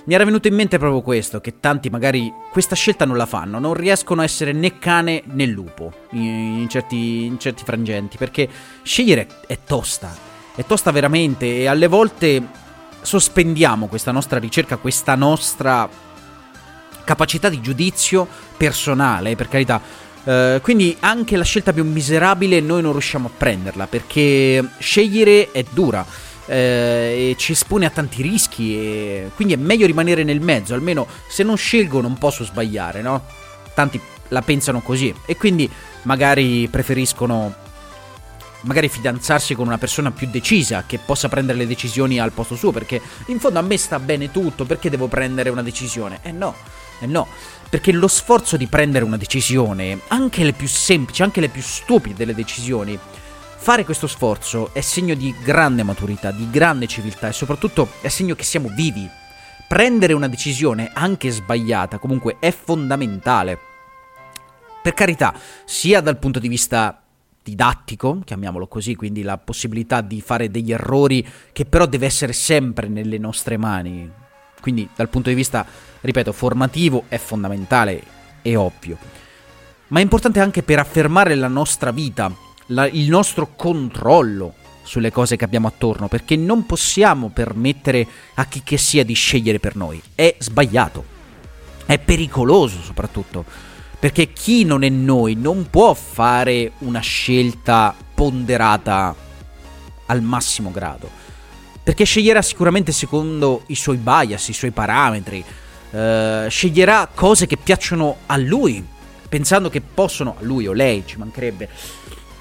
mi 0.04 0.14
era 0.14 0.24
venuto 0.24 0.48
in 0.48 0.54
mente 0.54 0.78
proprio 0.78 1.00
questo, 1.02 1.40
che 1.40 1.60
tanti 1.60 1.90
magari 1.90 2.32
questa 2.50 2.74
scelta 2.74 3.04
non 3.04 3.16
la 3.16 3.26
fanno, 3.26 3.58
non 3.58 3.74
riescono 3.74 4.20
a 4.20 4.24
essere 4.24 4.52
né 4.52 4.78
cane 4.78 5.22
né 5.26 5.46
lupo 5.46 5.92
in, 6.10 6.60
in, 6.60 6.68
certi, 6.68 7.24
in 7.24 7.38
certi 7.38 7.64
frangenti, 7.64 8.16
perché 8.16 8.48
scegliere 8.82 9.26
è 9.46 9.58
tosta, 9.64 10.14
è 10.54 10.64
tosta 10.64 10.90
veramente 10.90 11.58
e 11.58 11.66
alle 11.66 11.86
volte 11.86 12.42
sospendiamo 13.00 13.86
questa 13.86 14.10
nostra 14.10 14.38
ricerca, 14.38 14.76
questa 14.76 15.14
nostra 15.14 15.88
capacità 17.04 17.48
di 17.48 17.60
giudizio 17.60 18.26
personale, 18.56 19.36
per 19.36 19.48
carità, 19.48 20.02
Uh, 20.24 20.58
quindi 20.62 20.96
anche 21.00 21.36
la 21.36 21.44
scelta 21.44 21.74
più 21.74 21.84
miserabile 21.84 22.58
noi 22.60 22.80
non 22.80 22.92
riusciamo 22.92 23.28
a 23.28 23.36
prenderla 23.36 23.86
perché 23.86 24.66
scegliere 24.78 25.50
è 25.52 25.62
dura 25.70 26.02
uh, 26.46 26.50
e 26.50 27.34
ci 27.38 27.52
espone 27.52 27.86
a 27.86 27.90
tanti 27.90 28.22
rischi 28.22 28.76
e 28.76 29.30
quindi 29.34 29.54
è 29.54 29.56
meglio 29.56 29.86
rimanere 29.86 30.24
nel 30.24 30.40
mezzo, 30.40 30.74
almeno 30.74 31.06
se 31.28 31.42
non 31.42 31.56
scelgo 31.56 32.00
non 32.00 32.18
posso 32.18 32.44
sbagliare, 32.44 33.02
no? 33.02 33.24
Tanti 33.74 34.00
la 34.28 34.42
pensano 34.42 34.80
così 34.80 35.14
e 35.26 35.36
quindi 35.36 35.70
magari 36.02 36.68
preferiscono 36.68 37.62
magari 38.62 38.88
fidanzarsi 38.88 39.54
con 39.54 39.66
una 39.66 39.78
persona 39.78 40.10
più 40.10 40.26
decisa 40.30 40.84
che 40.86 40.98
possa 40.98 41.28
prendere 41.28 41.58
le 41.58 41.66
decisioni 41.66 42.18
al 42.18 42.32
posto 42.32 42.56
suo 42.56 42.72
perché 42.72 43.00
in 43.26 43.38
fondo 43.38 43.58
a 43.58 43.62
me 43.62 43.76
sta 43.76 43.98
bene 43.98 44.30
tutto, 44.30 44.64
perché 44.64 44.88
devo 44.88 45.06
prendere 45.06 45.50
una 45.50 45.62
decisione? 45.62 46.20
Eh 46.22 46.32
no, 46.32 46.54
eh 47.00 47.06
no 47.06 47.26
perché 47.74 47.90
lo 47.90 48.06
sforzo 48.06 48.56
di 48.56 48.68
prendere 48.68 49.04
una 49.04 49.16
decisione, 49.16 49.98
anche 50.06 50.44
le 50.44 50.52
più 50.52 50.68
semplici, 50.68 51.24
anche 51.24 51.40
le 51.40 51.48
più 51.48 51.60
stupide 51.60 52.14
delle 52.14 52.32
decisioni, 52.32 52.96
fare 53.64 53.86
questo 53.86 54.06
sforzo 54.06 54.74
è 54.74 54.82
segno 54.82 55.14
di 55.14 55.34
grande 55.42 55.82
maturità, 55.84 56.30
di 56.30 56.50
grande 56.50 56.86
civiltà 56.86 57.28
e 57.28 57.32
soprattutto 57.32 57.92
è 58.02 58.08
segno 58.08 58.34
che 58.34 58.44
siamo 58.44 58.68
vivi. 58.68 59.08
Prendere 59.66 60.12
una 60.12 60.28
decisione, 60.28 60.90
anche 60.92 61.30
sbagliata, 61.30 61.96
comunque 61.96 62.36
è 62.40 62.50
fondamentale. 62.50 63.58
Per 64.82 64.92
carità, 64.92 65.32
sia 65.64 66.02
dal 66.02 66.18
punto 66.18 66.40
di 66.40 66.48
vista 66.48 67.02
didattico, 67.42 68.20
chiamiamolo 68.22 68.66
così, 68.66 68.96
quindi 68.96 69.22
la 69.22 69.38
possibilità 69.38 70.02
di 70.02 70.20
fare 70.20 70.50
degli 70.50 70.70
errori 70.70 71.26
che 71.50 71.64
però 71.64 71.86
deve 71.86 72.04
essere 72.04 72.34
sempre 72.34 72.88
nelle 72.88 73.16
nostre 73.16 73.56
mani. 73.56 74.12
Quindi 74.60 74.86
dal 74.94 75.08
punto 75.08 75.30
di 75.30 75.34
vista 75.34 75.64
ripeto, 76.02 76.32
formativo 76.32 77.04
è 77.08 77.16
fondamentale, 77.16 78.02
è 78.42 78.54
ovvio. 78.58 78.98
Ma 79.88 80.00
è 80.00 80.02
importante 80.02 80.40
anche 80.40 80.62
per 80.62 80.80
affermare 80.80 81.34
la 81.34 81.48
nostra 81.48 81.92
vita, 81.92 82.30
la, 82.66 82.86
il 82.86 83.08
nostro 83.08 83.54
controllo 83.54 84.54
sulle 84.82 85.10
cose 85.10 85.36
che 85.36 85.44
abbiamo 85.44 85.68
attorno, 85.68 86.08
perché 86.08 86.36
non 86.36 86.66
possiamo 86.66 87.30
permettere 87.30 88.06
a 88.34 88.44
chi 88.44 88.62
che 88.62 88.76
sia 88.76 89.04
di 89.04 89.14
scegliere 89.14 89.58
per 89.58 89.76
noi. 89.76 90.00
È 90.14 90.36
sbagliato. 90.38 91.04
È 91.86 91.98
pericoloso 91.98 92.80
soprattutto. 92.82 93.44
Perché 93.98 94.32
chi 94.32 94.64
non 94.64 94.82
è 94.82 94.88
noi 94.90 95.34
non 95.34 95.68
può 95.70 95.94
fare 95.94 96.72
una 96.80 97.00
scelta 97.00 97.94
ponderata 98.14 99.14
al 100.06 100.20
massimo 100.20 100.70
grado. 100.70 101.10
Perché 101.82 102.04
sceglierà 102.04 102.42
sicuramente 102.42 102.92
secondo 102.92 103.62
i 103.68 103.74
suoi 103.74 103.96
bias, 103.96 104.48
i 104.48 104.52
suoi 104.52 104.70
parametri, 104.70 105.42
eh, 105.90 106.46
sceglierà 106.48 107.08
cose 107.14 107.46
che 107.46 107.56
piacciono 107.56 108.18
a 108.26 108.36
lui, 108.36 108.84
pensando 109.28 109.70
che 109.70 109.80
possono, 109.80 110.36
a 110.38 110.42
lui 110.42 110.66
o 110.66 110.72
lei 110.72 111.04
ci 111.06 111.18
mancherebbe, 111.18 111.68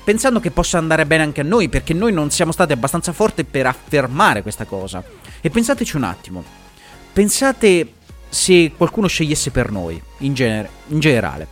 pensando 0.03 0.39
che 0.39 0.51
possa 0.51 0.77
andare 0.77 1.05
bene 1.05 1.23
anche 1.23 1.41
a 1.41 1.45
noi, 1.45 1.69
perché 1.69 1.93
noi 1.93 2.11
non 2.11 2.29
siamo 2.29 2.51
stati 2.51 2.73
abbastanza 2.73 3.13
forti 3.13 3.43
per 3.43 3.65
affermare 3.67 4.41
questa 4.41 4.65
cosa. 4.65 5.03
E 5.41 5.49
pensateci 5.49 5.95
un 5.95 6.03
attimo, 6.03 6.43
pensate 7.11 7.93
se 8.29 8.71
qualcuno 8.75 9.07
scegliesse 9.07 9.51
per 9.51 9.71
noi, 9.71 10.01
in, 10.19 10.33
genere, 10.33 10.69
in 10.87 10.99
generale, 10.99 11.47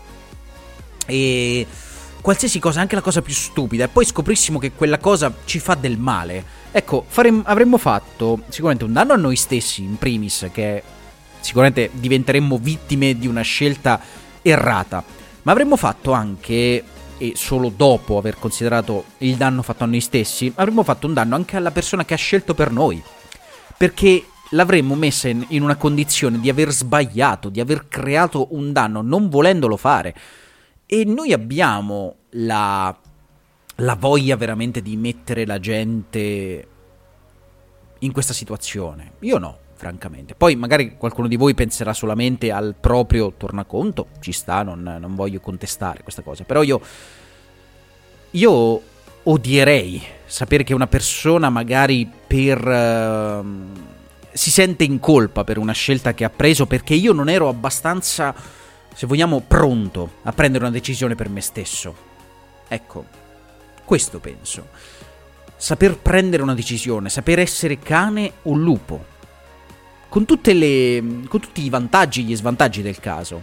e 1.06 1.66
qualsiasi 2.22 2.60
cosa, 2.60 2.82
anche 2.82 2.96
la 2.96 3.02
cosa 3.02 3.22
più 3.22 3.34
stupida, 3.34 3.86
e 3.86 3.88
poi 3.88 4.06
scoprissimo 4.06 4.60
che 4.60 4.72
quella 4.72 4.98
cosa 4.98 5.34
ci 5.46 5.60
fa 5.60 5.76
del 5.76 5.98
male. 5.98 6.60
Ecco, 6.72 7.06
farem- 7.08 7.44
avremmo 7.46 7.78
fatto 7.78 8.44
sicuramente 8.50 8.86
un 8.86 8.94
danno 8.94 9.14
a 9.14 9.18
noi 9.18 9.36
stessi, 9.36 9.84
in 9.84 9.98
primis, 9.98 10.48
che 10.52 10.82
sicuramente 11.40 11.90
diventeremmo 11.94 12.58
vittime 12.58 13.18
di 13.18 13.28
una 13.28 13.42
scelta 13.42 14.00
errata, 14.42 15.04
ma 15.44 15.52
avremmo 15.52 15.76
fatto 15.76 16.12
anche, 16.12 16.84
e 17.22 17.34
solo 17.36 17.70
dopo 17.70 18.18
aver 18.18 18.40
considerato 18.40 19.06
il 19.20 19.36
danno 19.36 19.62
fatto 19.62 19.84
a 19.84 19.88
noi 19.88 20.02
stessi, 20.02 20.52
avremmo 20.56 20.82
fatto 20.82 21.06
un 21.06 21.14
danno 21.14 21.36
anche 21.36 21.56
alla 21.56 21.70
persona 21.70 22.04
che 22.04 22.16
ha 22.16 22.18
scelto 22.18 22.56
per 22.56 22.72
noi, 22.72 23.00
perché 23.78 24.26
l'avremmo 24.50 24.96
messa 24.96 25.28
in, 25.28 25.46
in 25.50 25.62
una 25.62 25.76
condizione 25.76 26.40
di 26.40 26.50
aver 26.50 26.72
sbagliato, 26.72 27.50
di 27.50 27.60
aver 27.60 27.88
creato 27.88 28.48
un 28.56 28.72
danno 28.74 29.04
non 29.04 29.30
volendolo 29.30 29.78
fare. 29.78 30.16
E 30.88 31.06
noi 31.06 31.32
abbiamo 31.32 32.16
la, 32.32 32.98
la 33.76 33.96
voglia 33.96 34.36
veramente 34.36 34.82
di 34.82 34.98
mettere 34.98 35.46
la 35.46 35.60
gente 35.60 36.68
in 38.00 38.12
questa 38.12 38.34
situazione. 38.34 39.12
Io 39.20 39.38
no 39.38 39.61
francamente. 39.82 40.36
Poi 40.36 40.56
magari 40.56 40.96
qualcuno 40.96 41.28
di 41.28 41.36
voi 41.36 41.56
penserà 41.56 41.92
solamente 41.92 42.52
al 42.52 42.76
proprio 42.80 43.34
tornaconto, 43.36 44.10
ci 44.20 44.32
sta, 44.32 44.62
non, 44.62 44.84
non 44.84 45.16
voglio 45.16 45.40
contestare 45.40 46.04
questa 46.04 46.22
cosa, 46.22 46.44
però 46.44 46.62
io, 46.62 46.80
io 48.30 48.82
odierei 49.24 50.00
sapere 50.24 50.64
che 50.64 50.76
una 50.76 50.86
persona 50.86 51.50
magari 51.50 52.08
per... 52.28 52.64
Uh, 52.64 53.90
si 54.34 54.52
sente 54.52 54.84
in 54.84 55.00
colpa 55.00 55.44
per 55.44 55.58
una 55.58 55.74
scelta 55.74 56.14
che 56.14 56.24
ha 56.24 56.30
preso 56.30 56.68
perché 56.68 56.94
io 56.94 57.12
non 57.12 57.28
ero 57.28 57.50
abbastanza, 57.50 58.34
se 58.94 59.08
vogliamo, 59.08 59.42
pronto 59.46 60.12
a 60.22 60.32
prendere 60.32 60.64
una 60.64 60.74
decisione 60.74 61.16
per 61.16 61.28
me 61.28 61.42
stesso. 61.42 61.96
Ecco, 62.68 63.06
questo 63.84 64.20
penso. 64.20 64.68
Saper 65.58 65.98
prendere 65.98 66.44
una 66.44 66.54
decisione, 66.54 67.10
saper 67.10 67.40
essere 67.40 67.80
cane 67.80 68.32
o 68.44 68.54
lupo. 68.54 69.12
Con, 70.12 70.26
le, 70.28 71.04
con 71.30 71.40
tutti 71.40 71.64
i 71.64 71.70
vantaggi 71.70 72.20
e 72.20 72.24
gli 72.26 72.36
svantaggi 72.36 72.82
del 72.82 73.00
caso. 73.00 73.42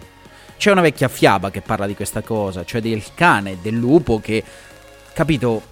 C'è 0.58 0.70
una 0.70 0.82
vecchia 0.82 1.08
fiaba 1.08 1.50
che 1.50 1.62
parla 1.62 1.86
di 1.86 1.94
questa 1.94 2.20
cosa, 2.20 2.62
cioè 2.62 2.82
del 2.82 3.02
cane 3.14 3.52
e 3.52 3.58
del 3.62 3.74
lupo 3.74 4.20
che, 4.20 4.44
capito, 5.14 5.62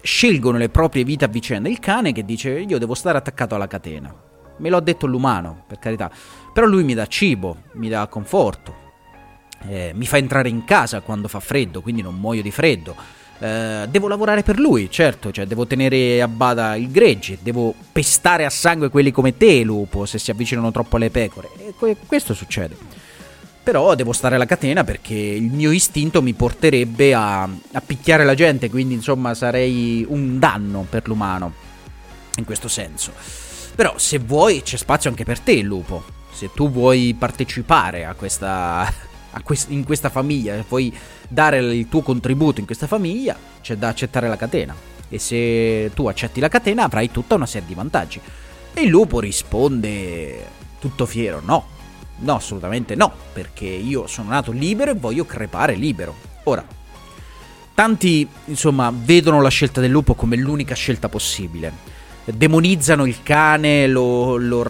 scelgono 0.00 0.56
le 0.56 0.70
proprie 0.70 1.04
vite 1.04 1.26
a 1.26 1.28
vicenda. 1.28 1.68
Il 1.68 1.78
cane 1.78 2.12
che 2.12 2.24
dice 2.24 2.58
io 2.58 2.78
devo 2.78 2.94
stare 2.94 3.18
attaccato 3.18 3.54
alla 3.54 3.66
catena. 3.66 4.14
Me 4.56 4.70
lo 4.70 4.78
ha 4.78 4.80
detto 4.80 5.06
l'umano, 5.06 5.64
per 5.66 5.78
carità. 5.78 6.10
Però 6.54 6.66
lui 6.66 6.84
mi 6.84 6.94
dà 6.94 7.06
cibo, 7.06 7.64
mi 7.72 7.90
dà 7.90 8.06
conforto. 8.06 8.74
Eh, 9.68 9.92
mi 9.94 10.06
fa 10.06 10.16
entrare 10.16 10.48
in 10.48 10.64
casa 10.64 11.02
quando 11.02 11.28
fa 11.28 11.40
freddo, 11.40 11.82
quindi 11.82 12.00
non 12.00 12.18
muoio 12.18 12.40
di 12.40 12.50
freddo. 12.50 12.96
Eh, 13.38 13.86
devo 13.90 14.08
lavorare 14.08 14.42
per 14.42 14.58
lui, 14.58 14.90
certo, 14.90 15.30
cioè 15.30 15.46
devo 15.46 15.66
tenere 15.66 16.22
a 16.22 16.28
bada 16.28 16.74
il 16.74 16.90
gregge, 16.90 17.38
devo 17.42 17.74
pestare 17.92 18.44
a 18.46 18.50
sangue 18.50 18.88
quelli 18.88 19.10
come 19.10 19.36
te, 19.36 19.62
lupo, 19.62 20.06
se 20.06 20.18
si 20.18 20.30
avvicinano 20.30 20.70
troppo 20.70 20.96
alle 20.96 21.10
pecore. 21.10 21.50
E 21.58 21.96
questo 22.06 22.32
succede. 22.34 22.76
Però 23.62 23.94
devo 23.94 24.12
stare 24.12 24.36
alla 24.36 24.46
catena 24.46 24.84
perché 24.84 25.14
il 25.14 25.50
mio 25.50 25.72
istinto 25.72 26.22
mi 26.22 26.34
porterebbe 26.34 27.12
a, 27.14 27.42
a 27.42 27.80
picchiare 27.84 28.24
la 28.24 28.34
gente, 28.34 28.70
quindi 28.70 28.94
insomma 28.94 29.34
sarei 29.34 30.06
un 30.08 30.38
danno 30.38 30.86
per 30.88 31.08
l'umano, 31.08 31.52
in 32.36 32.44
questo 32.44 32.68
senso. 32.68 33.12
Però 33.74 33.98
se 33.98 34.18
vuoi 34.18 34.62
c'è 34.62 34.76
spazio 34.76 35.10
anche 35.10 35.24
per 35.24 35.40
te 35.40 35.60
lupo. 35.62 36.14
Se 36.32 36.50
tu 36.54 36.70
vuoi 36.70 37.14
partecipare 37.18 38.04
a 38.04 38.14
questa, 38.14 38.80
a 39.32 39.42
quest- 39.42 39.70
in 39.70 39.84
questa 39.84 40.10
famiglia, 40.10 40.64
vuoi 40.68 40.94
dare 41.28 41.58
il 41.58 41.88
tuo 41.88 42.02
contributo 42.02 42.60
in 42.60 42.66
questa 42.66 42.86
famiglia, 42.86 43.36
c'è 43.60 43.76
da 43.76 43.88
accettare 43.88 44.28
la 44.28 44.36
catena. 44.36 44.74
E 45.08 45.18
se 45.18 45.90
tu 45.94 46.08
accetti 46.08 46.40
la 46.40 46.48
catena 46.48 46.84
avrai 46.84 47.10
tutta 47.10 47.34
una 47.34 47.46
serie 47.46 47.68
di 47.68 47.74
vantaggi. 47.74 48.20
E 48.74 48.82
il 48.82 48.88
lupo 48.88 49.20
risponde 49.20 50.46
tutto 50.78 51.06
fiero, 51.06 51.40
no. 51.44 51.74
No, 52.18 52.34
assolutamente 52.34 52.94
no, 52.94 53.12
perché 53.32 53.66
io 53.66 54.06
sono 54.06 54.30
nato 54.30 54.50
libero 54.50 54.90
e 54.90 54.94
voglio 54.94 55.26
crepare 55.26 55.74
libero. 55.74 56.14
Ora, 56.44 56.64
tanti, 57.74 58.26
insomma, 58.46 58.92
vedono 58.94 59.42
la 59.42 59.50
scelta 59.50 59.80
del 59.80 59.90
lupo 59.90 60.14
come 60.14 60.36
l'unica 60.36 60.74
scelta 60.74 61.08
possibile 61.08 61.94
demonizzano 62.32 63.06
il 63.06 63.22
cane, 63.22 63.86
lo, 63.86 64.36
lo, 64.36 64.66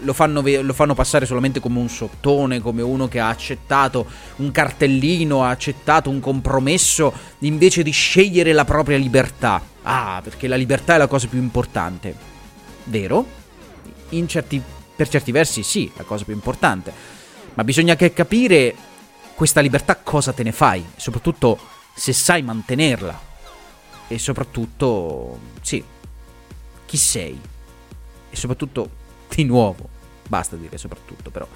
lo, 0.00 0.12
fanno, 0.12 0.42
lo, 0.42 0.72
fanno, 0.72 0.94
passare 0.94 1.26
solamente 1.26 1.60
come 1.60 1.78
un 1.78 1.88
sottone, 1.88 2.60
come 2.60 2.82
uno 2.82 3.08
che 3.08 3.20
ha 3.20 3.28
accettato 3.28 4.06
un 4.36 4.50
cartellino, 4.50 5.42
ha 5.42 5.50
accettato 5.50 6.10
un 6.10 6.20
compromesso 6.20 7.12
invece 7.40 7.82
di 7.82 7.90
scegliere 7.90 8.52
la 8.52 8.64
propria 8.64 8.96
libertà. 8.96 9.62
Ah, 9.82 10.20
perché 10.22 10.48
la 10.48 10.56
libertà 10.56 10.94
è 10.94 10.98
la 10.98 11.06
cosa 11.06 11.26
più 11.26 11.38
importante. 11.38 12.14
Vero? 12.84 13.38
Certi, 14.26 14.60
per 14.96 15.08
certi 15.08 15.32
versi 15.32 15.62
sì, 15.62 15.90
la 15.96 16.04
cosa 16.04 16.24
più 16.24 16.34
importante. 16.34 16.92
Ma 17.54 17.64
bisogna 17.64 17.96
che 17.96 18.12
capire 18.12 18.74
questa 19.34 19.60
libertà 19.60 19.96
cosa 19.96 20.32
te 20.32 20.42
ne 20.42 20.52
fai, 20.52 20.84
soprattutto 20.96 21.58
se 21.94 22.12
sai 22.12 22.42
mantenerla. 22.42 23.28
E 24.08 24.18
soprattutto, 24.18 25.38
sì, 25.62 25.82
chi 26.84 26.96
sei 26.96 27.40
e 28.30 28.36
soprattutto 28.36 28.98
di 29.34 29.44
nuovo, 29.44 29.88
basta 30.28 30.56
dire 30.56 30.78
soprattutto 30.78 31.30
però, 31.30 31.46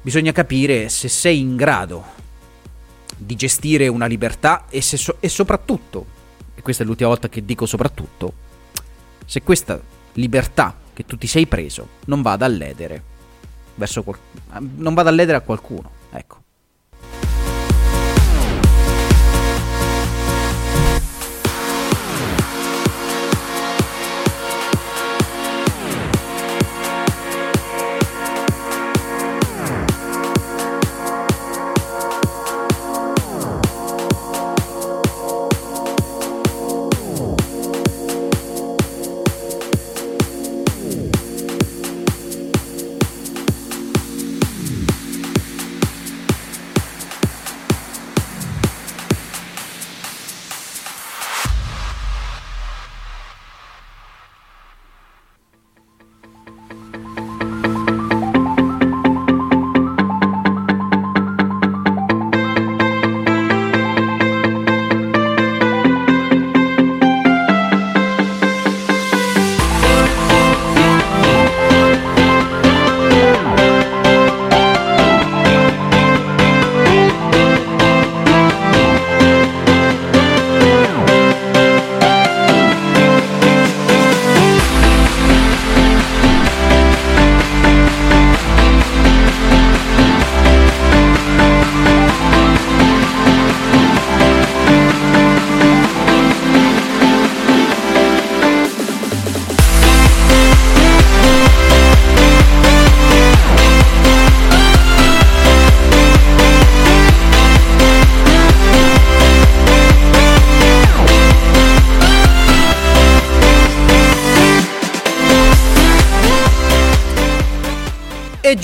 bisogna 0.00 0.32
capire 0.32 0.88
se 0.88 1.08
sei 1.08 1.40
in 1.40 1.56
grado 1.56 2.04
di 3.16 3.36
gestire 3.36 3.88
una 3.88 4.06
libertà 4.06 4.66
e, 4.68 4.80
so- 4.82 5.16
e 5.20 5.28
soprattutto, 5.28 6.06
e 6.54 6.62
questa 6.62 6.82
è 6.82 6.86
l'ultima 6.86 7.08
volta 7.08 7.28
che 7.28 7.44
dico 7.44 7.66
soprattutto, 7.66 8.32
se 9.24 9.42
questa 9.42 9.80
libertà 10.14 10.76
che 10.92 11.04
tu 11.04 11.16
ti 11.16 11.26
sei 11.26 11.46
preso 11.46 11.88
non 12.06 12.22
vada 12.22 12.44
a 12.44 12.48
ledere 12.48 13.02
verso 13.76 14.02
qual- 14.02 14.18
non 14.76 14.94
vada 14.94 15.10
a 15.10 15.12
ledere 15.12 15.38
a 15.38 15.40
qualcuno, 15.40 15.90
ecco. 16.10 16.42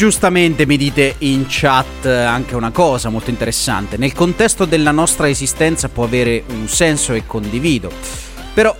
Giustamente 0.00 0.64
mi 0.64 0.78
dite 0.78 1.16
in 1.18 1.44
chat 1.46 2.06
anche 2.06 2.54
una 2.54 2.70
cosa 2.70 3.10
molto 3.10 3.28
interessante. 3.28 3.98
Nel 3.98 4.14
contesto 4.14 4.64
della 4.64 4.92
nostra 4.92 5.28
esistenza 5.28 5.90
può 5.90 6.04
avere 6.04 6.42
un 6.48 6.68
senso 6.68 7.12
e 7.12 7.26
condivido. 7.26 7.92
Però 8.54 8.74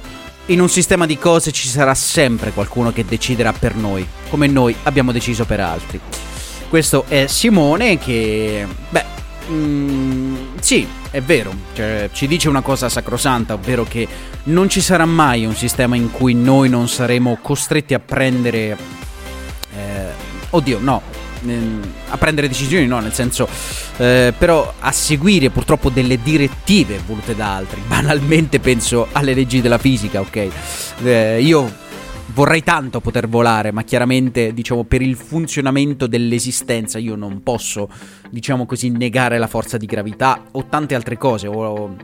in 0.47 0.61
un 0.63 0.71
sistema 0.71 1.05
di 1.05 1.19
cose 1.19 1.53
ci 1.53 1.69
sarà 1.69 1.95
sempre 1.95 2.53
qualcuno 2.53 2.91
che 2.91 3.05
deciderà 3.05 3.53
per 3.53 3.75
noi, 3.75 4.09
come 4.31 4.47
noi 4.47 4.75
abbiamo 4.85 5.13
deciso 5.13 5.45
per 5.45 5.61
altri. 5.61 6.01
Questo 6.71 7.05
è 7.07 7.27
Simone 7.27 7.99
che, 7.99 8.67
beh, 8.89 9.05
mm, 9.51 10.37
sì, 10.59 10.89
è 11.11 11.21
vero, 11.21 11.53
cioè, 11.75 12.09
ci 12.15 12.29
dice 12.29 12.49
una 12.49 12.63
cosa 12.63 12.89
sacrosanta, 12.89 13.53
ovvero 13.53 13.85
che 13.85 14.09
non 14.45 14.71
ci 14.71 14.81
sarà 14.81 15.05
mai 15.05 15.45
un 15.45 15.55
sistema 15.55 15.97
in 15.97 16.11
cui 16.11 16.33
noi 16.33 16.71
non 16.71 16.89
saremo 16.89 17.37
costretti 17.43 17.93
a 17.93 17.99
prendere 17.99 19.01
oddio, 20.51 20.79
no, 20.81 21.03
a 22.09 22.19
prendere 22.19 22.49
decisioni, 22.49 22.87
no, 22.87 23.01
nel 23.01 23.13
senso, 23.13 23.49
eh, 23.97 24.35
però 24.37 24.73
a 24.79 24.93
seguire 24.93 25.51
purtroppo 25.51 25.91
delle 25.91 26.21
direttive 26.23 27.01
volute 27.07 27.35
da 27.35 27.57
altri. 27.57 27.81
Banalmente 27.87 28.61
penso 28.61 29.09
alle 29.13 29.35
leggi 29.35 29.61
della 29.61 29.79
fisica, 29.79 30.21
ok? 30.21 30.49
Eh, 31.03 31.41
io 31.41 31.89
vorrei 32.33 32.63
tanto 32.63 33.01
poter 33.01 33.29
volare, 33.29 33.73
ma 33.73 33.83
chiaramente, 33.83 34.53
diciamo, 34.53 34.85
per 34.85 35.03
il 35.03 35.17
funzionamento 35.17 36.07
dell'esistenza 36.07 36.99
io 36.99 37.17
non 37.17 37.43
posso, 37.43 37.89
diciamo 38.29 38.67
così, 38.67 38.91
negare 38.91 39.39
la 39.39 39.47
forza 39.47 39.77
di 39.77 39.87
gravità 39.87 40.45
o 40.53 40.67
tante 40.67 40.95
altre 40.95 41.17
cose, 41.17 41.47
o 41.47 41.97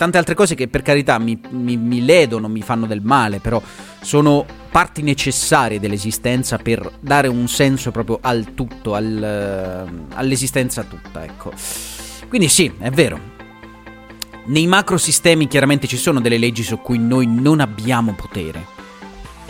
tante 0.00 0.16
altre 0.16 0.34
cose 0.34 0.54
che 0.54 0.66
per 0.66 0.80
carità 0.80 1.18
mi, 1.18 1.38
mi, 1.50 1.76
mi 1.76 2.02
ledono, 2.02 2.48
mi 2.48 2.62
fanno 2.62 2.86
del 2.86 3.02
male, 3.02 3.38
però 3.38 3.60
sono 4.00 4.46
parti 4.70 5.02
necessarie 5.02 5.78
dell'esistenza 5.78 6.56
per 6.56 6.90
dare 7.00 7.28
un 7.28 7.46
senso 7.48 7.90
proprio 7.90 8.18
al 8.22 8.54
tutto, 8.54 8.94
al, 8.94 10.06
all'esistenza 10.14 10.84
tutta, 10.84 11.22
ecco. 11.22 11.52
Quindi 12.30 12.48
sì, 12.48 12.72
è 12.78 12.88
vero. 12.88 13.20
Nei 14.46 14.66
macrosistemi 14.66 15.46
chiaramente 15.46 15.86
ci 15.86 15.98
sono 15.98 16.18
delle 16.22 16.38
leggi 16.38 16.62
su 16.62 16.78
cui 16.78 16.96
noi 16.96 17.26
non 17.26 17.60
abbiamo 17.60 18.14
potere. 18.14 18.78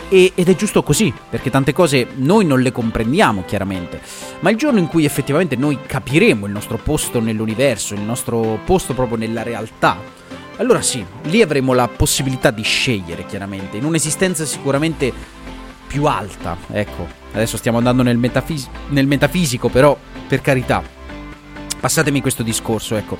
E, 0.09 0.33
ed 0.35 0.49
è 0.49 0.55
giusto 0.57 0.83
così, 0.83 1.13
perché 1.29 1.49
tante 1.49 1.71
cose 1.71 2.07
noi 2.15 2.43
non 2.43 2.59
le 2.59 2.73
comprendiamo 2.73 3.45
chiaramente, 3.45 4.01
ma 4.41 4.49
il 4.49 4.57
giorno 4.57 4.79
in 4.79 4.87
cui 4.87 5.05
effettivamente 5.05 5.55
noi 5.55 5.79
capiremo 5.87 6.45
il 6.45 6.51
nostro 6.51 6.77
posto 6.77 7.21
nell'universo, 7.21 7.93
il 7.93 8.01
nostro 8.01 8.59
posto 8.65 8.93
proprio 8.93 9.15
nella 9.15 9.43
realtà, 9.43 10.19
allora 10.61 10.81
sì, 10.83 11.03
lì 11.23 11.41
avremo 11.41 11.73
la 11.73 11.87
possibilità 11.87 12.51
di 12.51 12.61
scegliere 12.61 13.25
chiaramente, 13.25 13.77
in 13.77 13.83
un'esistenza 13.83 14.45
sicuramente 14.45 15.11
più 15.87 16.05
alta, 16.05 16.55
ecco, 16.71 17.07
adesso 17.33 17.57
stiamo 17.57 17.79
andando 17.79 18.03
nel, 18.03 18.17
metafis- 18.17 18.69
nel 18.89 19.07
metafisico, 19.07 19.69
però 19.69 19.97
per 20.27 20.41
carità, 20.41 20.83
passatemi 21.79 22.21
questo 22.21 22.43
discorso, 22.43 22.95
ecco. 22.95 23.17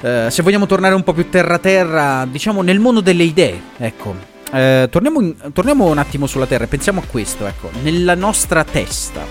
Uh, 0.00 0.28
se 0.30 0.42
vogliamo 0.42 0.66
tornare 0.66 0.94
un 0.94 1.02
po' 1.02 1.12
più 1.12 1.28
terra 1.28 1.58
terra, 1.58 2.26
diciamo 2.28 2.62
nel 2.62 2.78
mondo 2.78 3.00
delle 3.00 3.24
idee, 3.24 3.60
ecco, 3.76 4.14
eh, 4.50 4.88
torniamo, 4.90 5.20
in, 5.20 5.34
torniamo, 5.52 5.86
un 5.86 5.98
attimo 5.98 6.26
sulla 6.26 6.46
Terra 6.46 6.64
e 6.64 6.68
pensiamo 6.68 7.00
a 7.00 7.04
questo, 7.10 7.46
ecco, 7.46 7.70
nella 7.82 8.14
nostra 8.14 8.64
testa. 8.64 9.26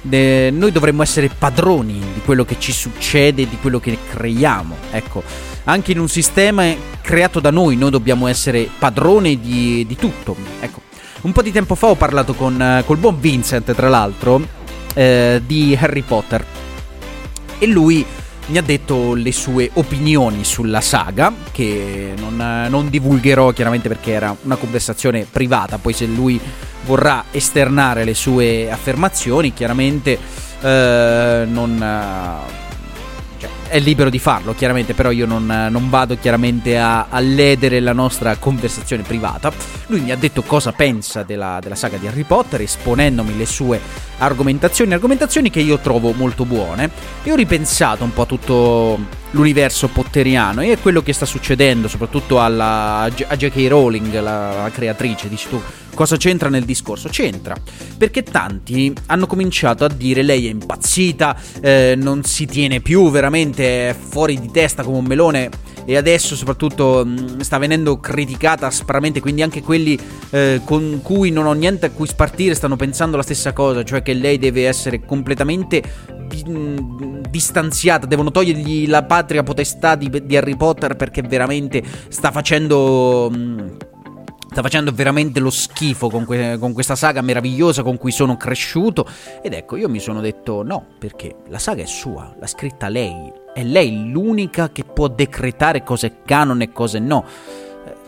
De, 0.00 0.50
noi 0.52 0.70
dovremmo 0.70 1.02
essere 1.02 1.28
padroni 1.36 1.98
di 2.12 2.20
quello 2.24 2.44
che 2.44 2.56
ci 2.58 2.70
succede, 2.70 3.48
di 3.48 3.58
quello 3.60 3.80
che 3.80 3.98
creiamo. 4.12 4.76
Ecco, 4.92 5.24
anche 5.64 5.92
in 5.92 6.00
un 6.00 6.08
sistema 6.08 6.64
creato 7.00 7.40
da 7.40 7.50
noi, 7.50 7.76
noi 7.76 7.90
dobbiamo 7.90 8.26
essere 8.26 8.68
padroni 8.78 9.40
di, 9.40 9.84
di 9.86 9.96
tutto. 9.96 10.36
Ecco, 10.60 10.82
un 11.22 11.32
po' 11.32 11.42
di 11.42 11.52
tempo 11.52 11.74
fa 11.74 11.88
ho 11.88 11.94
parlato 11.94 12.34
con 12.34 12.82
col 12.84 12.98
buon 12.98 13.18
Vincent, 13.20 13.74
tra 13.74 13.88
l'altro, 13.88 14.40
eh, 14.94 15.42
di 15.44 15.76
Harry 15.80 16.02
Potter. 16.02 16.44
E 17.58 17.66
lui 17.66 18.04
mi 18.46 18.58
ha 18.58 18.62
detto 18.62 19.14
le 19.14 19.32
sue 19.32 19.70
opinioni 19.74 20.44
sulla 20.44 20.82
saga, 20.82 21.32
che 21.50 22.12
non, 22.18 22.66
non, 22.68 22.90
divulgherò 22.90 23.52
chiaramente 23.52 23.88
perché 23.88 24.12
era 24.12 24.36
una 24.42 24.56
conversazione 24.56 25.26
privata, 25.30 25.78
poi 25.78 25.94
se 25.94 26.04
lui 26.04 26.38
vorrà 26.84 27.24
esternare 27.30 28.04
le 28.04 28.12
sue 28.12 28.70
affermazioni, 28.70 29.54
chiaramente 29.54 30.18
eh, 30.60 31.44
non 31.48 31.82
è 33.74 33.80
libero 33.80 34.08
di 34.08 34.20
farlo, 34.20 34.54
chiaramente, 34.54 34.94
però 34.94 35.10
io 35.10 35.26
non, 35.26 35.46
non 35.46 35.90
vado 35.90 36.16
chiaramente 36.16 36.78
a, 36.78 37.06
a, 37.08 37.18
ledere 37.18 37.80
la 37.80 37.92
nostra 37.92 38.36
conversazione 38.36 39.02
privata. 39.02 39.52
Lui 39.88 39.98
mi 39.98 40.12
ha 40.12 40.16
detto 40.16 40.42
cosa 40.42 40.70
pensa 40.70 41.24
della, 41.24 41.58
della 41.60 41.74
saga 41.74 41.96
di 41.96 42.06
Harry 42.06 42.22
Potter, 42.22 42.60
esponendomi 42.60 43.36
le 43.36 43.46
sue 43.46 43.80
argomentazioni, 44.18 44.92
argomentazioni 44.92 45.50
che 45.50 45.58
io 45.58 45.78
trovo 45.78 46.12
molto 46.12 46.44
buone. 46.44 46.88
E 47.24 47.32
ho 47.32 47.34
ripensato 47.34 48.04
un 48.04 48.12
po' 48.12 48.22
a 48.22 48.26
tutto 48.26 48.96
l'universo 49.32 49.88
potteriano 49.88 50.60
e 50.60 50.70
a 50.70 50.78
quello 50.78 51.02
che 51.02 51.12
sta 51.12 51.26
succedendo, 51.26 51.88
soprattutto 51.88 52.40
alla, 52.40 53.00
a 53.00 53.36
J.K. 53.36 53.66
Rowling, 53.66 54.12
la, 54.20 54.62
la 54.62 54.70
creatrice, 54.72 55.28
dici 55.28 55.48
tu 55.48 55.60
Cosa 55.94 56.16
c'entra 56.16 56.48
nel 56.48 56.64
discorso? 56.64 57.08
C'entra, 57.08 57.54
perché 57.96 58.22
tanti 58.22 58.92
hanno 59.06 59.26
cominciato 59.26 59.84
a 59.84 59.88
dire 59.88 60.22
lei 60.22 60.48
è 60.48 60.50
impazzita, 60.50 61.36
eh, 61.60 61.94
non 61.96 62.24
si 62.24 62.46
tiene 62.46 62.80
più, 62.80 63.10
veramente 63.10 63.90
è 63.90 63.94
fuori 63.94 64.38
di 64.40 64.50
testa 64.50 64.82
come 64.82 64.98
un 64.98 65.04
melone 65.04 65.50
e 65.84 65.96
adesso 65.96 66.34
soprattutto 66.34 67.04
mh, 67.04 67.40
sta 67.40 67.58
venendo 67.58 68.00
criticata 68.00 68.66
aspramente, 68.66 69.20
quindi 69.20 69.42
anche 69.42 69.62
quelli 69.62 69.98
eh, 70.30 70.60
con 70.64 71.00
cui 71.02 71.30
non 71.30 71.46
ho 71.46 71.52
niente 71.52 71.86
a 71.86 71.90
cui 71.90 72.06
spartire 72.06 72.54
stanno 72.54 72.76
pensando 72.76 73.16
la 73.16 73.22
stessa 73.22 73.52
cosa, 73.52 73.84
cioè 73.84 74.02
che 74.02 74.14
lei 74.14 74.38
deve 74.38 74.66
essere 74.66 75.04
completamente 75.04 75.82
distanziata, 77.30 78.06
devono 78.06 78.30
togliergli 78.30 78.88
la 78.88 79.04
patria 79.04 79.42
potestà 79.42 79.94
di, 79.94 80.10
di 80.24 80.36
Harry 80.36 80.56
Potter 80.56 80.96
perché 80.96 81.22
veramente 81.22 81.82
sta 82.08 82.30
facendo... 82.30 83.30
Mh, 83.30 83.76
sta 84.54 84.62
facendo 84.62 84.92
veramente 84.92 85.40
lo 85.40 85.50
schifo 85.50 86.08
con, 86.08 86.24
que- 86.24 86.58
con, 86.60 86.72
questa 86.72 86.94
saga 86.94 87.20
meravigliosa 87.22 87.82
con 87.82 87.98
cui 87.98 88.12
sono 88.12 88.36
cresciuto. 88.36 89.04
Ed 89.42 89.52
ecco, 89.52 89.74
io 89.74 89.88
mi 89.88 89.98
sono 89.98 90.20
detto 90.20 90.62
no, 90.62 90.86
perché 90.96 91.38
la 91.48 91.58
saga 91.58 91.82
è 91.82 91.86
sua, 91.86 92.32
l'ha 92.38 92.46
scritta 92.46 92.88
lei. 92.88 93.32
È 93.52 93.64
lei 93.64 94.10
l'unica 94.10 94.70
che 94.70 94.84
può 94.84 95.08
decretare 95.08 95.82
cosa 95.82 96.06
è 96.06 96.12
canon 96.24 96.62
e 96.62 96.70
cosa 96.70 97.00
no. 97.00 97.24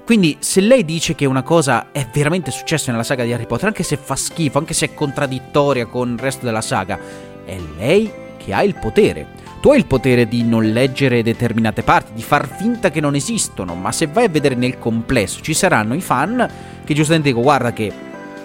Quindi 0.05 0.36
se 0.38 0.61
lei 0.61 0.84
dice 0.84 1.16
che 1.16 1.26
una 1.26 1.42
cosa 1.42 1.90
è 1.90 2.07
veramente 2.12 2.53
successa 2.53 2.92
nella 2.92 3.03
saga 3.03 3.24
di 3.24 3.32
Harry 3.32 3.47
Potter, 3.47 3.66
anche 3.66 3.82
se 3.82 3.97
fa 3.97 4.14
schifo, 4.14 4.59
anche 4.59 4.72
se 4.72 4.86
è 4.86 4.94
contraddittoria 4.94 5.86
con 5.86 6.12
il 6.12 6.18
resto 6.18 6.44
della 6.44 6.61
saga, 6.61 6.97
è 7.44 7.59
lei 7.76 8.09
che 8.36 8.55
ha 8.55 8.62
il 8.62 8.76
potere. 8.78 9.45
Tu 9.61 9.71
hai 9.71 9.79
il 9.79 9.87
potere 9.87 10.29
di 10.29 10.45
non 10.45 10.71
leggere 10.71 11.23
determinate 11.23 11.83
parti, 11.83 12.13
di 12.15 12.23
far 12.23 12.49
finta 12.49 12.91
che 12.91 13.01
non 13.01 13.15
esistono, 13.15 13.75
ma 13.75 13.91
se 13.91 14.07
vai 14.07 14.27
a 14.27 14.29
vedere 14.29 14.55
nel 14.55 14.79
complesso 14.79 15.41
ci 15.41 15.55
saranno 15.55 15.95
i 15.95 16.01
fan 16.01 16.49
che 16.85 16.95
giustamente 16.95 17.29
dicono 17.29 17.45
guarda 17.45 17.73
che 17.73 17.93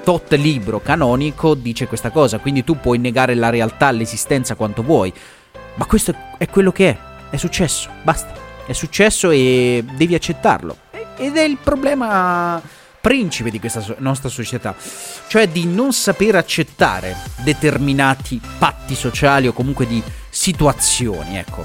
tot 0.04 0.34
libro 0.34 0.80
canonico 0.80 1.54
dice 1.54 1.88
questa 1.88 2.10
cosa, 2.10 2.40
quindi 2.40 2.64
tu 2.64 2.80
puoi 2.80 2.98
negare 2.98 3.36
la 3.36 3.50
realtà, 3.50 3.92
l'esistenza 3.92 4.56
quanto 4.56 4.82
vuoi, 4.82 5.14
ma 5.76 5.86
questo 5.86 6.14
è 6.38 6.48
quello 6.50 6.72
che 6.72 6.90
è, 6.90 6.98
è 7.30 7.38
successo, 7.38 7.90
basta, 8.02 8.34
è 8.66 8.74
successo 8.74 9.30
e 9.30 9.86
devi 9.96 10.16
accettarlo. 10.16 10.76
Ed 11.18 11.38
è 11.38 11.44
il 11.44 11.58
problema 11.62 12.60
principe 13.00 13.50
di 13.50 13.60
questa 13.60 13.84
nostra 13.98 14.30
società, 14.30 14.76
cioè 15.28 15.48
di 15.48 15.66
non 15.66 15.92
saper 15.94 16.36
accettare 16.36 17.16
determinati 17.44 18.40
patti 18.58 18.96
sociali 18.96 19.48
o 19.48 19.54
comunque 19.54 19.86
di 19.86 20.02
situazioni, 20.42 21.38
ecco. 21.38 21.64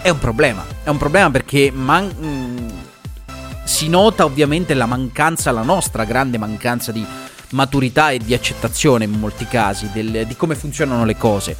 È 0.00 0.08
un 0.08 0.18
problema, 0.18 0.64
è 0.82 0.88
un 0.88 0.96
problema 0.96 1.30
perché 1.30 1.70
man- 1.70 2.10
mm, 2.18 2.68
si 3.64 3.90
nota 3.90 4.24
ovviamente 4.24 4.72
la 4.72 4.86
mancanza, 4.86 5.50
la 5.50 5.60
nostra 5.60 6.04
grande 6.04 6.38
mancanza 6.38 6.90
di 6.90 7.04
maturità 7.50 8.12
e 8.12 8.18
di 8.18 8.32
accettazione 8.32 9.04
in 9.04 9.10
molti 9.10 9.46
casi 9.46 9.90
del, 9.92 10.24
di 10.26 10.36
come 10.36 10.54
funzionano 10.54 11.04
le 11.04 11.18
cose. 11.18 11.54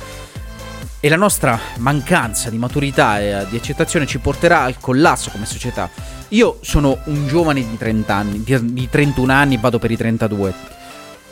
E 1.01 1.09
la 1.11 1.17
nostra 1.17 1.61
mancanza 1.81 2.49
di 2.49 2.57
maturità 2.57 3.21
e 3.21 3.47
di 3.51 3.57
accettazione 3.59 4.07
ci 4.07 4.19
porterà 4.19 4.63
al 4.63 4.79
collasso 4.79 5.29
come 5.29 5.45
società. 5.45 5.91
Io 6.29 6.61
sono 6.63 6.97
un 7.05 7.27
giovane 7.27 7.61
di 7.61 7.77
30 7.77 8.15
anni, 8.15 8.43
di 8.43 8.89
31 8.89 9.31
anni, 9.31 9.59
vado 9.59 9.79
per 9.79 9.91
i 9.91 9.99
32 9.99 10.55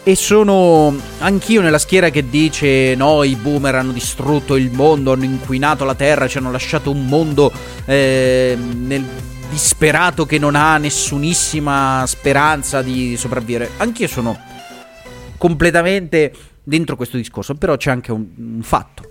e 0.06 0.14
sono 0.16 0.94
anch'io 1.20 1.62
nella 1.62 1.78
schiera 1.78 2.10
che 2.10 2.28
dice 2.28 2.94
no, 2.94 3.22
i 3.24 3.36
boomer 3.36 3.74
hanno 3.74 3.92
distrutto 3.92 4.54
il 4.54 4.70
mondo, 4.70 5.12
hanno 5.12 5.24
inquinato 5.24 5.84
la 5.84 5.94
terra, 5.94 6.28
ci 6.28 6.36
hanno 6.36 6.50
lasciato 6.50 6.90
un 6.90 7.06
mondo 7.06 7.50
eh, 7.86 8.54
nel 8.56 9.02
disperato 9.48 10.26
che 10.26 10.38
non 10.38 10.56
ha 10.56 10.76
nessunissima 10.76 12.04
speranza 12.06 12.82
di 12.82 13.16
sopravvivere. 13.16 13.70
Anch'io 13.78 14.06
sono 14.06 14.38
completamente 15.38 16.32
dentro 16.62 16.96
questo 16.96 17.16
discorso, 17.16 17.54
però 17.54 17.78
c'è 17.78 17.90
anche 17.90 18.12
un, 18.12 18.26
un 18.36 18.62
fatto. 18.62 19.10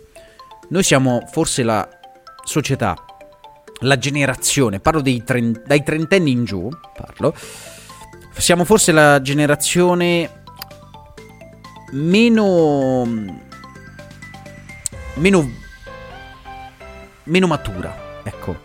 Noi 0.70 0.84
siamo 0.84 1.28
forse 1.32 1.64
la 1.64 1.88
società, 2.44 2.96
la 3.80 3.98
generazione, 3.98 4.80
parlo 4.80 5.02
trent- 5.02 5.64
dai 5.66 5.82
trentenni 5.82 6.30
in 6.30 6.46
giù, 6.46 6.70
parlo, 6.96 7.34
siamo 8.38 8.64
forse 8.64 8.92
la 8.92 9.22
generazione 9.22 10.42
meno 11.94 13.06
meno 15.16 15.62
meno 17.24 17.48
matura, 17.48 18.22
ecco, 18.24 18.58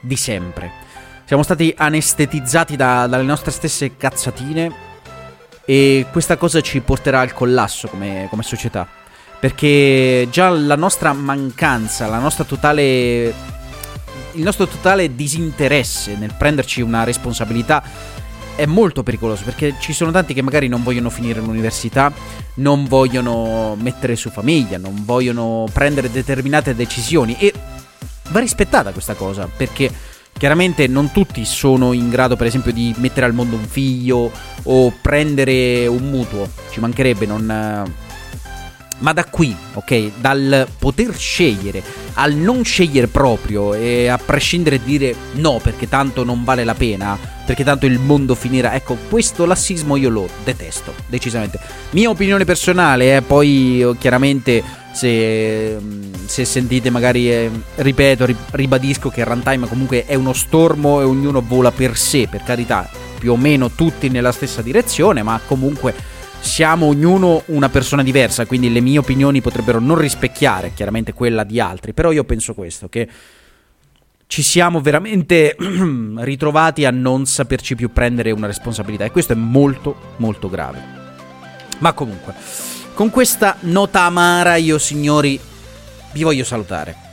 di 0.00 0.16
sempre. 0.16 0.86
Siamo 1.24 1.42
stati 1.42 1.74
anestetizzati 1.76 2.76
da, 2.76 3.06
dalle 3.06 3.24
nostre 3.24 3.50
stesse 3.50 3.96
cazzatine 3.96 4.86
e 5.64 6.06
questa 6.10 6.36
cosa 6.36 6.60
ci 6.60 6.80
porterà 6.80 7.20
al 7.20 7.34
collasso 7.34 7.88
come, 7.88 8.26
come 8.30 8.42
società. 8.42 8.86
Perché 9.40 10.26
già 10.30 10.48
la 10.48 10.76
nostra 10.76 11.12
mancanza, 11.12 12.06
la 12.06 12.18
nostra 12.18 12.44
totale 12.44 13.56
il 14.32 14.44
nostro 14.44 14.66
totale 14.66 15.14
disinteresse 15.14 16.16
nel 16.16 16.34
prenderci 16.36 16.80
una 16.80 17.02
responsabilità 17.02 17.82
è 18.58 18.66
molto 18.66 19.04
pericoloso 19.04 19.44
perché 19.44 19.76
ci 19.78 19.92
sono 19.92 20.10
tanti 20.10 20.34
che 20.34 20.42
magari 20.42 20.66
non 20.66 20.82
vogliono 20.82 21.10
finire 21.10 21.38
l'università, 21.38 22.12
non 22.54 22.86
vogliono 22.86 23.76
mettere 23.78 24.16
su 24.16 24.30
famiglia, 24.30 24.78
non 24.78 25.04
vogliono 25.04 25.66
prendere 25.72 26.10
determinate 26.10 26.74
decisioni 26.74 27.36
e 27.38 27.54
va 28.30 28.40
rispettata 28.40 28.90
questa 28.90 29.14
cosa 29.14 29.48
perché 29.48 30.16
Chiaramente 30.38 30.86
non 30.86 31.10
tutti 31.10 31.44
sono 31.44 31.92
in 31.92 32.10
grado, 32.10 32.36
per 32.36 32.46
esempio, 32.46 32.72
di 32.72 32.94
mettere 32.98 33.26
al 33.26 33.34
mondo 33.34 33.56
un 33.56 33.66
figlio 33.66 34.30
o 34.62 34.94
prendere 35.02 35.88
un 35.88 36.08
mutuo. 36.10 36.48
Ci 36.70 36.78
mancherebbe, 36.78 37.26
non 37.26 37.92
ma 38.98 39.12
da 39.12 39.24
qui, 39.24 39.54
ok, 39.74 40.10
dal 40.20 40.66
poter 40.78 41.14
scegliere 41.16 41.82
al 42.14 42.34
non 42.34 42.64
scegliere 42.64 43.06
proprio 43.06 43.74
e 43.74 44.08
a 44.08 44.18
prescindere 44.18 44.78
di 44.82 44.98
dire 44.98 45.14
no 45.34 45.60
perché 45.62 45.88
tanto 45.88 46.24
non 46.24 46.42
vale 46.42 46.64
la 46.64 46.74
pena, 46.74 47.16
perché 47.46 47.62
tanto 47.64 47.86
il 47.86 47.98
mondo 47.98 48.34
finirà, 48.34 48.74
ecco, 48.74 48.96
questo 49.08 49.44
lassismo 49.46 49.96
io 49.96 50.10
lo 50.10 50.28
detesto, 50.42 50.92
decisamente. 51.06 51.60
Mia 51.90 52.10
opinione 52.10 52.44
personale, 52.44 53.16
eh, 53.16 53.22
poi 53.22 53.94
chiaramente 53.98 54.62
se, 54.92 55.78
se, 56.26 56.44
sentite 56.44 56.90
magari, 56.90 57.30
eh, 57.30 57.50
ripeto, 57.76 58.26
ribadisco 58.50 59.10
che 59.10 59.22
Runtime 59.22 59.68
comunque 59.68 60.04
è 60.04 60.16
uno 60.16 60.32
stormo 60.32 61.00
e 61.00 61.04
ognuno 61.04 61.40
vola 61.40 61.70
per 61.70 61.96
sé, 61.96 62.26
per 62.28 62.42
carità, 62.42 62.88
più 63.18 63.32
o 63.32 63.36
meno 63.36 63.70
tutti 63.70 64.08
nella 64.08 64.32
stessa 64.32 64.60
direzione, 64.60 65.22
ma 65.22 65.40
comunque 65.46 65.94
siamo 66.48 66.86
ognuno 66.86 67.42
una 67.46 67.68
persona 67.68 68.02
diversa, 68.02 68.46
quindi 68.46 68.72
le 68.72 68.80
mie 68.80 68.98
opinioni 68.98 69.40
potrebbero 69.40 69.78
non 69.78 69.96
rispecchiare 69.96 70.72
chiaramente 70.74 71.12
quella 71.12 71.44
di 71.44 71.60
altri, 71.60 71.92
però 71.92 72.10
io 72.10 72.24
penso 72.24 72.54
questo, 72.54 72.88
che 72.88 73.08
ci 74.26 74.42
siamo 74.42 74.80
veramente 74.80 75.56
ritrovati 76.18 76.84
a 76.84 76.90
non 76.90 77.26
saperci 77.26 77.76
più 77.76 77.92
prendere 77.92 78.30
una 78.30 78.46
responsabilità 78.46 79.04
e 79.04 79.10
questo 79.10 79.34
è 79.34 79.36
molto 79.36 80.14
molto 80.16 80.48
grave. 80.48 80.96
Ma 81.78 81.92
comunque, 81.92 82.34
con 82.94 83.10
questa 83.10 83.56
nota 83.60 84.02
amara 84.02 84.56
io 84.56 84.78
signori 84.78 85.38
vi 86.12 86.22
voglio 86.24 86.44
salutare. 86.44 87.06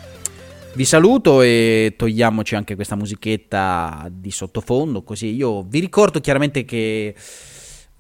Vi 0.74 0.84
saluto 0.84 1.42
e 1.42 1.94
togliamoci 1.96 2.56
anche 2.56 2.76
questa 2.76 2.96
musichetta 2.96 4.08
di 4.12 4.32
sottofondo, 4.32 5.04
così 5.04 5.34
io 5.34 5.64
vi 5.64 5.80
ricordo 5.80 6.20
chiaramente 6.20 6.66
che 6.66 7.16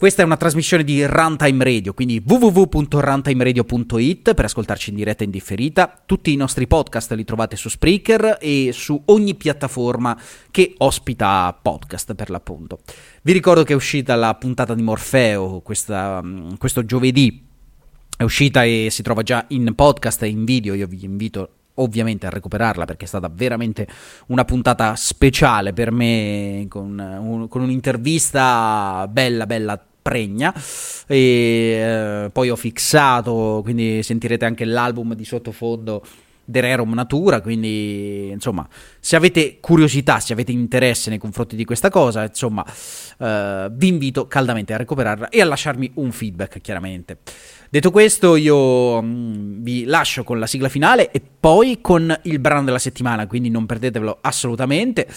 questa 0.06 0.22
è 0.22 0.26
una 0.26 0.38
trasmissione 0.38 0.84
di 0.84 1.03
Runtime 1.03 1.64
Radio, 1.64 1.95
quindi 1.95 2.22
www.runtimeradio.it 2.24 4.36
per 4.36 4.45
ascoltarci 4.45 4.91
in 4.91 4.97
diretta 4.97 5.24
e 5.24 5.26
in 5.26 5.32
differita. 5.32 5.99
Tutti 6.06 6.32
i 6.32 6.36
nostri 6.36 6.68
podcast 6.68 7.12
li 7.14 7.24
trovate 7.24 7.56
su 7.56 7.70
Spreaker 7.70 8.38
e 8.39 8.70
su 8.72 9.01
ogni 9.06 9.34
piattaforma 9.34 10.16
che 10.51 10.76
ospita 10.78 11.58
podcast 11.60 12.14
per 12.14 12.30
l'appunto. 12.30 12.82
Vi 13.24 13.32
ricordo 13.32 13.64
che 13.64 13.74
è 13.74 13.76
uscita 13.76 14.14
la 14.14 14.36
puntata 14.36 14.76
di 14.76 14.84
Morfeo 14.84 15.62
questa, 15.62 16.22
mm, 16.22 16.53
questo 16.60 16.86
giovedì. 16.86 17.43
È 18.16 18.22
uscita 18.22 18.64
e 18.64 18.89
si 18.91 19.01
trova 19.01 19.24
già 19.24 19.45
in 19.47 19.74
podcast 19.74 20.22
e 20.22 20.28
in 20.28 20.45
video. 20.45 20.76
Io 20.76 20.86
vi 20.86 21.03
invito 21.03 21.49
ovviamente 21.78 22.28
a 22.28 22.30
recuperarla 22.30 22.86
perché 22.86 23.06
è 23.06 23.08
stata 23.08 23.28
veramente 23.34 23.88
una 24.28 24.45
puntata 24.45 24.95
speciale 24.95 25.74
per 25.74 25.91
me 25.91 26.68
con, 26.70 26.99
un, 26.99 27.47
con 27.47 27.64
un'intervista 27.64 29.08
bella 29.10 29.47
bella 29.47 29.84
pregna 30.06 30.53
e 31.08 31.18
eh, 31.18 32.30
poi 32.32 32.51
ho 32.51 32.56
fissato 32.56 33.62
quindi 33.64 34.03
sentirete 34.03 34.45
anche 34.45 34.64
l'album 34.64 35.16
di 35.16 35.26
sottofondo 35.26 36.03
The 36.47 36.62
Rerum 36.62 36.93
Natura, 36.93 37.41
quindi 37.41 38.30
insomma, 38.30 38.68
se 38.99 39.16
avete 39.16 39.58
curiosità, 39.60 40.20
se 40.20 40.34
avete 40.34 40.51
interesse 40.51 41.10
nei 41.10 41.18
confronti 41.18 41.56
di 41.56 41.66
questa 41.66 41.89
cosa, 41.89 42.24
insomma, 42.24 42.64
eh, 43.18 43.68
vi 43.72 43.88
invito 43.88 44.28
caldamente 44.28 44.74
a 44.74 44.78
recuperarla 44.78 45.30
e 45.30 45.41
a 45.41 45.45
lasciarmi 45.45 45.93
un 45.95 46.12
feedback, 46.12 46.62
chiaramente. 46.62 47.18
Detto 47.70 47.89
questo, 47.89 48.36
io 48.36 49.01
mm, 49.01 49.64
vi 49.64 49.86
lascio 49.86 50.24
con 50.24 50.38
la 50.38 50.45
sigla 50.45 50.70
finale 50.70 51.10
e 51.10 51.20
poi 51.20 51.80
con 51.82 52.16
il 52.24 52.38
brano 52.38 52.64
della 52.64 52.78
settimana, 52.78 53.26
quindi 53.26 53.49
non 53.49 53.66
perdetevelo 53.66 54.20
assolutamente. 54.22 55.08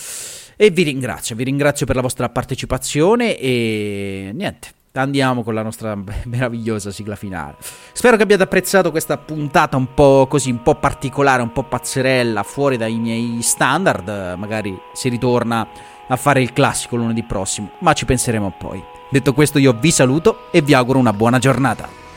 E 0.56 0.70
vi 0.70 0.82
ringrazio, 0.82 1.36
vi 1.36 1.44
ringrazio 1.44 1.84
per 1.84 1.94
la 1.94 2.02
vostra 2.02 2.28
partecipazione 2.30 3.36
e 3.36 4.30
niente 4.34 4.76
andiamo 4.92 5.42
con 5.42 5.54
la 5.54 5.62
nostra 5.62 5.96
meravigliosa 6.24 6.90
sigla 6.90 7.16
finale. 7.16 7.56
Spero 7.92 8.16
che 8.16 8.22
abbiate 8.22 8.42
apprezzato 8.42 8.90
questa 8.90 9.16
puntata 9.16 9.76
un 9.76 9.94
po' 9.94 10.26
così, 10.28 10.50
un 10.50 10.62
po' 10.62 10.76
particolare, 10.76 11.42
un 11.42 11.52
po' 11.52 11.64
pazzerella, 11.64 12.42
fuori 12.42 12.76
dai 12.76 12.98
miei 12.98 13.42
standard. 13.42 14.34
Magari 14.36 14.78
si 14.92 15.08
ritorna 15.08 15.66
a 16.08 16.16
fare 16.16 16.40
il 16.40 16.52
classico 16.52 16.96
lunedì 16.96 17.22
prossimo, 17.22 17.72
ma 17.80 17.92
ci 17.92 18.04
penseremo 18.04 18.54
poi. 18.58 18.82
Detto 19.10 19.32
questo 19.32 19.58
io 19.58 19.72
vi 19.72 19.90
saluto 19.90 20.50
e 20.50 20.62
vi 20.62 20.74
auguro 20.74 20.98
una 20.98 21.12
buona 21.12 21.38
giornata. 21.38 22.07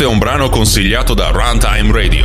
Questo 0.00 0.16
è 0.16 0.18
un 0.18 0.26
brano 0.26 0.48
consigliato 0.48 1.12
da 1.12 1.28
Runtime 1.28 1.92
Radio. 1.92 2.24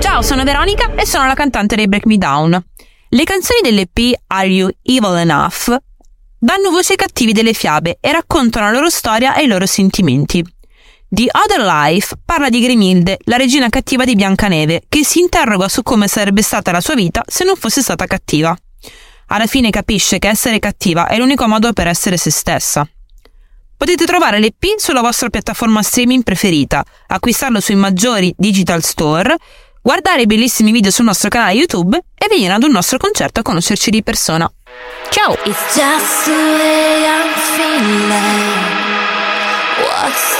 Ciao, 0.00 0.22
sono 0.22 0.42
Veronica 0.42 0.94
e 0.94 1.04
sono 1.04 1.26
la 1.26 1.34
cantante 1.34 1.76
dei 1.76 1.86
Break 1.86 2.06
Me 2.06 2.16
Down. 2.16 2.64
Le 3.10 3.24
canzoni 3.24 3.60
dell'EP 3.62 4.20
Are 4.28 4.46
You 4.46 4.70
Evil 4.80 5.18
Enough 5.18 5.76
danno 6.38 6.70
voce 6.70 6.92
ai 6.92 6.96
cattivi 6.96 7.34
delle 7.34 7.52
fiabe 7.52 7.98
e 8.00 8.10
raccontano 8.10 8.64
la 8.64 8.72
loro 8.72 8.88
storia 8.88 9.34
e 9.34 9.42
i 9.42 9.48
loro 9.48 9.66
sentimenti. 9.66 10.42
The 11.10 11.28
Other 11.30 11.60
Life 11.60 12.14
parla 12.24 12.48
di 12.48 12.62
Grimilde, 12.62 13.18
la 13.24 13.36
regina 13.36 13.68
cattiva 13.68 14.06
di 14.06 14.14
Biancaneve, 14.14 14.84
che 14.88 15.04
si 15.04 15.20
interroga 15.20 15.68
su 15.68 15.82
come 15.82 16.08
sarebbe 16.08 16.40
stata 16.40 16.70
la 16.70 16.80
sua 16.80 16.94
vita 16.94 17.22
se 17.26 17.44
non 17.44 17.56
fosse 17.56 17.82
stata 17.82 18.06
cattiva. 18.06 18.56
Alla 19.26 19.46
fine 19.46 19.68
capisce 19.68 20.18
che 20.18 20.30
essere 20.30 20.58
cattiva 20.58 21.06
è 21.06 21.18
l'unico 21.18 21.46
modo 21.46 21.74
per 21.74 21.86
essere 21.86 22.16
se 22.16 22.30
stessa. 22.30 22.88
Potete 23.82 24.04
trovare 24.04 24.38
l'EP 24.38 24.76
sulla 24.76 25.00
vostra 25.00 25.28
piattaforma 25.28 25.82
streaming 25.82 26.22
preferita, 26.22 26.84
acquistarlo 27.08 27.58
sui 27.58 27.74
maggiori 27.74 28.32
digital 28.36 28.80
store, 28.80 29.34
guardare 29.82 30.22
i 30.22 30.26
bellissimi 30.26 30.70
video 30.70 30.92
sul 30.92 31.04
nostro 31.04 31.28
canale 31.28 31.54
YouTube 31.54 32.00
e 32.14 32.28
venire 32.28 32.52
ad 32.52 32.62
un 32.62 32.70
nostro 32.70 32.96
concerto 32.96 33.40
a 33.40 33.42
conoscerci 33.42 33.90
di 33.90 34.04
persona. 34.04 34.48
Ciao! 35.08 35.30
What's 35.32 35.62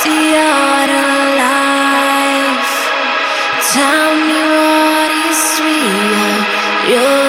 the 0.05 0.37
other 0.39 1.35
life? 1.35 2.63
Tell 3.73 4.15
me 4.15 4.39
what 4.55 5.11
is 5.29 5.59
real, 5.59 6.95
yours 6.95 7.22